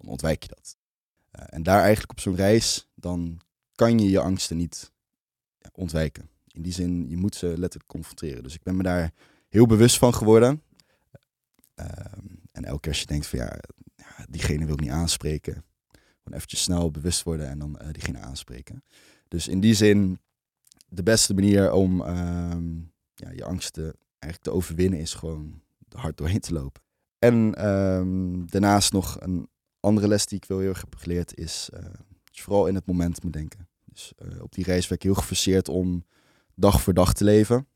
dan 0.00 0.10
ontwijk 0.10 0.42
je 0.42 0.48
dat. 0.48 0.76
Eh, 1.30 1.44
en 1.48 1.62
daar 1.62 1.80
eigenlijk 1.80 2.10
op 2.10 2.20
zo'n 2.20 2.34
reis, 2.34 2.88
dan 2.94 3.40
kan 3.74 3.98
je 3.98 4.10
je 4.10 4.20
angsten 4.20 4.56
niet 4.56 4.92
ontwijken. 5.72 6.28
In 6.46 6.62
die 6.62 6.72
zin, 6.72 7.08
je 7.08 7.16
moet 7.16 7.34
ze 7.34 7.46
letterlijk 7.46 7.86
confronteren. 7.86 8.42
Dus 8.42 8.54
ik 8.54 8.62
ben 8.62 8.76
me 8.76 8.82
daar 8.82 9.12
heel 9.48 9.66
bewust 9.66 9.98
van 9.98 10.14
geworden. 10.14 10.62
Ehm, 11.74 12.26
en 12.52 12.64
elke 12.64 12.80
keer 12.80 12.90
als 12.90 13.00
je 13.00 13.06
denkt 13.06 13.26
van 13.26 13.38
ja, 13.38 13.60
diegene 14.28 14.64
wil 14.64 14.74
ik 14.74 14.80
niet 14.80 14.90
aanspreken. 14.90 15.64
Gewoon 15.92 16.38
eventjes 16.38 16.62
snel 16.62 16.90
bewust 16.90 17.22
worden 17.22 17.48
en 17.48 17.58
dan 17.58 17.78
eh, 17.78 17.92
diegene 17.92 18.18
aanspreken. 18.18 18.84
Dus 19.28 19.48
in 19.48 19.60
die 19.60 19.74
zin, 19.74 20.18
de 20.88 21.02
beste 21.02 21.34
manier 21.34 21.72
om 21.72 22.02
ehm, 22.02 22.78
ja, 23.14 23.30
je 23.30 23.44
angsten 23.44 23.94
eigenlijk 24.18 24.42
te 24.42 24.52
overwinnen 24.52 24.98
is 24.98 25.14
gewoon 25.14 25.62
hard 25.88 26.16
doorheen 26.16 26.40
te 26.40 26.52
lopen. 26.52 26.82
En 27.18 27.54
ehm, 27.54 28.46
daarnaast 28.46 28.92
nog 28.92 29.20
een 29.20 29.48
andere 29.80 30.08
les 30.08 30.26
die 30.26 30.38
ik 30.38 30.44
wel 30.44 30.58
heel 30.58 30.68
erg 30.68 30.80
heb 30.80 30.94
geleerd 30.94 31.36
is 31.36 31.70
uh, 31.74 31.80
je 32.24 32.42
vooral 32.42 32.66
in 32.66 32.74
het 32.74 32.86
moment 32.86 33.22
moet 33.22 33.32
denken. 33.32 33.68
Dus 33.84 34.12
uh, 34.24 34.42
op 34.42 34.52
die 34.52 34.64
reis 34.64 34.88
werd 34.88 35.02
ik 35.02 35.10
heel 35.10 35.20
geforceerd 35.20 35.68
om 35.68 36.04
dag 36.54 36.82
voor 36.82 36.94
dag 36.94 37.14
te 37.14 37.24
leven. 37.24 37.66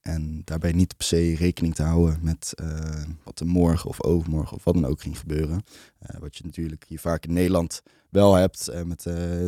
En 0.00 0.42
daarbij 0.44 0.72
niet 0.72 0.96
per 0.96 1.06
se 1.06 1.34
rekening 1.34 1.74
te 1.74 1.82
houden 1.82 2.18
met 2.22 2.52
uh, 2.60 3.04
wat 3.24 3.40
er 3.40 3.46
morgen 3.46 3.88
of 3.88 4.02
overmorgen 4.02 4.56
of 4.56 4.64
wat 4.64 4.74
dan 4.74 4.86
ook 4.86 5.00
ging 5.00 5.18
gebeuren. 5.18 5.62
Wat 6.18 6.36
je 6.36 6.44
natuurlijk 6.44 6.84
hier 6.88 6.98
vaak 7.00 7.26
in 7.26 7.32
Nederland 7.32 7.82
wel 8.08 8.34
hebt 8.34 8.84
met 8.84 9.06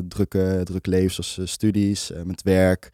drukke, 0.08 0.60
drukke 0.64 0.90
levens 0.90 1.32
zoals 1.34 1.52
studies, 1.52 2.12
met 2.24 2.42
werk. 2.42 2.90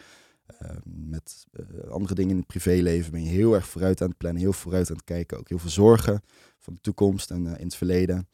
met 0.84 1.46
andere 1.90 2.14
dingen 2.14 2.30
in 2.30 2.36
het 2.36 2.46
privéleven 2.46 3.12
ben 3.12 3.22
je 3.22 3.28
heel 3.28 3.54
erg 3.54 3.66
vooruit 3.66 4.02
aan 4.02 4.08
het 4.08 4.16
plannen, 4.16 4.42
heel 4.42 4.52
vooruit 4.52 4.90
aan 4.90 4.96
het 4.96 5.04
kijken. 5.04 5.38
Ook 5.38 5.48
heel 5.48 5.58
veel 5.58 5.70
zorgen 5.70 6.22
van 6.58 6.74
de 6.74 6.80
toekomst 6.80 7.30
en 7.30 7.46
in 7.46 7.64
het 7.64 7.76
verleden. 7.76 8.28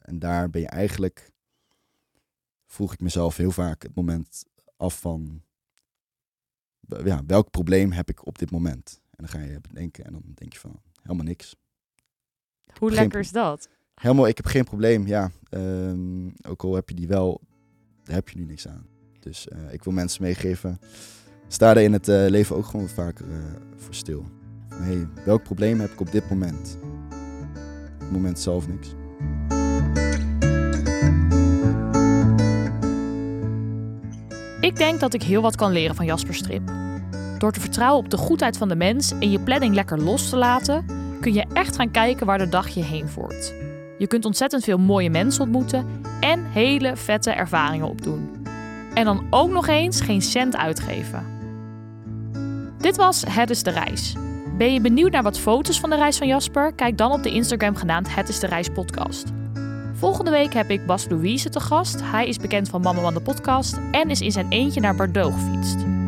En 0.00 0.18
daar 0.18 0.50
ben 0.50 0.60
je 0.60 0.66
eigenlijk, 0.68 1.32
vroeg 2.66 2.92
ik 2.92 3.00
mezelf 3.00 3.36
heel 3.36 3.50
vaak 3.50 3.82
het 3.82 3.94
moment 3.94 4.44
af 4.76 5.00
van 5.00 5.42
ja, 7.04 7.22
welk 7.26 7.50
probleem 7.50 7.92
heb 7.92 8.08
ik 8.08 8.26
op 8.26 8.38
dit 8.38 8.50
moment? 8.50 9.00
En 9.10 9.24
dan 9.24 9.28
ga 9.28 9.40
je 9.40 9.60
bedenken 9.60 10.04
en 10.04 10.12
dan 10.12 10.22
denk 10.34 10.52
je 10.52 10.58
van 10.58 10.80
helemaal 11.02 11.26
niks. 11.26 11.56
Hoe 12.78 12.90
lekker 12.90 13.20
is 13.20 13.32
dat? 13.32 13.68
Helemaal, 13.94 14.26
ik 14.26 14.36
heb 14.36 14.46
geen 14.46 14.64
probleem. 14.64 15.06
Ja, 15.06 15.30
um, 15.50 16.32
ook 16.46 16.62
al 16.62 16.74
heb 16.74 16.88
je 16.88 16.94
die 16.94 17.08
wel, 17.08 17.40
daar 18.02 18.14
heb 18.14 18.28
je 18.28 18.38
nu 18.38 18.44
niks 18.44 18.68
aan. 18.68 18.86
Dus 19.20 19.46
uh, 19.46 19.72
ik 19.72 19.84
wil 19.84 19.92
mensen 19.92 20.22
meegeven, 20.22 20.78
sta 21.48 21.70
er 21.70 21.82
in 21.82 21.92
het 21.92 22.08
uh, 22.08 22.26
leven 22.28 22.56
ook 22.56 22.66
gewoon 22.66 22.88
vaker 22.88 23.28
uh, 23.28 23.44
voor 23.76 23.94
stil. 23.94 24.26
Van, 24.68 24.82
hey, 24.82 25.08
welk 25.24 25.42
probleem 25.42 25.80
heb 25.80 25.90
ik 25.90 26.00
op 26.00 26.12
dit 26.12 26.30
moment? 26.30 26.78
Op 27.94 28.00
het 28.00 28.10
moment 28.10 28.38
zelf 28.38 28.68
niks. 28.68 28.94
Ik 34.62 34.76
denk 34.76 35.00
dat 35.00 35.14
ik 35.14 35.22
heel 35.22 35.42
wat 35.42 35.56
kan 35.56 35.72
leren 35.72 35.94
van 35.94 36.04
Jasper 36.04 36.34
Strip. 36.34 36.70
Door 37.38 37.52
te 37.52 37.60
vertrouwen 37.60 38.04
op 38.04 38.10
de 38.10 38.16
goedheid 38.16 38.56
van 38.56 38.68
de 38.68 38.76
mens 38.76 39.12
en 39.12 39.30
je 39.30 39.40
planning 39.40 39.74
lekker 39.74 40.00
los 40.00 40.28
te 40.28 40.36
laten, 40.36 40.84
kun 41.20 41.32
je 41.32 41.44
echt 41.52 41.76
gaan 41.76 41.90
kijken 41.90 42.26
waar 42.26 42.38
de 42.38 42.48
dag 42.48 42.68
je 42.68 42.82
heen 42.82 43.08
voert. 43.08 43.54
Je 43.98 44.06
kunt 44.06 44.24
ontzettend 44.24 44.64
veel 44.64 44.78
mooie 44.78 45.10
mensen 45.10 45.42
ontmoeten 45.42 45.86
en 46.20 46.44
hele 46.44 46.96
vette 46.96 47.30
ervaringen 47.30 47.88
opdoen. 47.88 48.30
En 48.94 49.04
dan 49.04 49.26
ook 49.30 49.50
nog 49.50 49.68
eens 49.68 50.00
geen 50.00 50.22
cent 50.22 50.56
uitgeven. 50.56 51.26
Dit 52.78 52.96
was 52.96 53.24
Het 53.28 53.50
is 53.50 53.62
de 53.62 53.70
Reis. 53.70 54.14
Ben 54.58 54.72
je 54.72 54.80
benieuwd 54.80 55.12
naar 55.12 55.22
wat 55.22 55.38
foto's 55.38 55.80
van 55.80 55.90
de 55.90 55.96
reis 55.96 56.18
van 56.18 56.26
Jasper? 56.26 56.72
Kijk 56.72 56.98
dan 56.98 57.12
op 57.12 57.22
de 57.22 57.30
Instagram 57.30 57.76
genaamd 57.76 58.14
Het 58.14 58.28
is 58.28 58.40
de 58.40 58.46
Reis 58.46 58.68
podcast. 58.68 59.32
Volgende 60.02 60.30
week 60.30 60.52
heb 60.52 60.70
ik 60.70 60.86
Bas 60.86 61.08
Louise 61.08 61.48
te 61.48 61.60
gast. 61.60 62.00
Hij 62.02 62.28
is 62.28 62.38
bekend 62.38 62.68
van 62.68 62.80
Mama 62.80 63.00
Man 63.00 63.14
de 63.14 63.20
podcast 63.20 63.78
en 63.92 64.10
is 64.10 64.20
in 64.20 64.32
zijn 64.32 64.46
eentje 64.48 64.80
naar 64.80 64.94
Bordeaux 64.94 65.34
gefietst. 65.34 66.01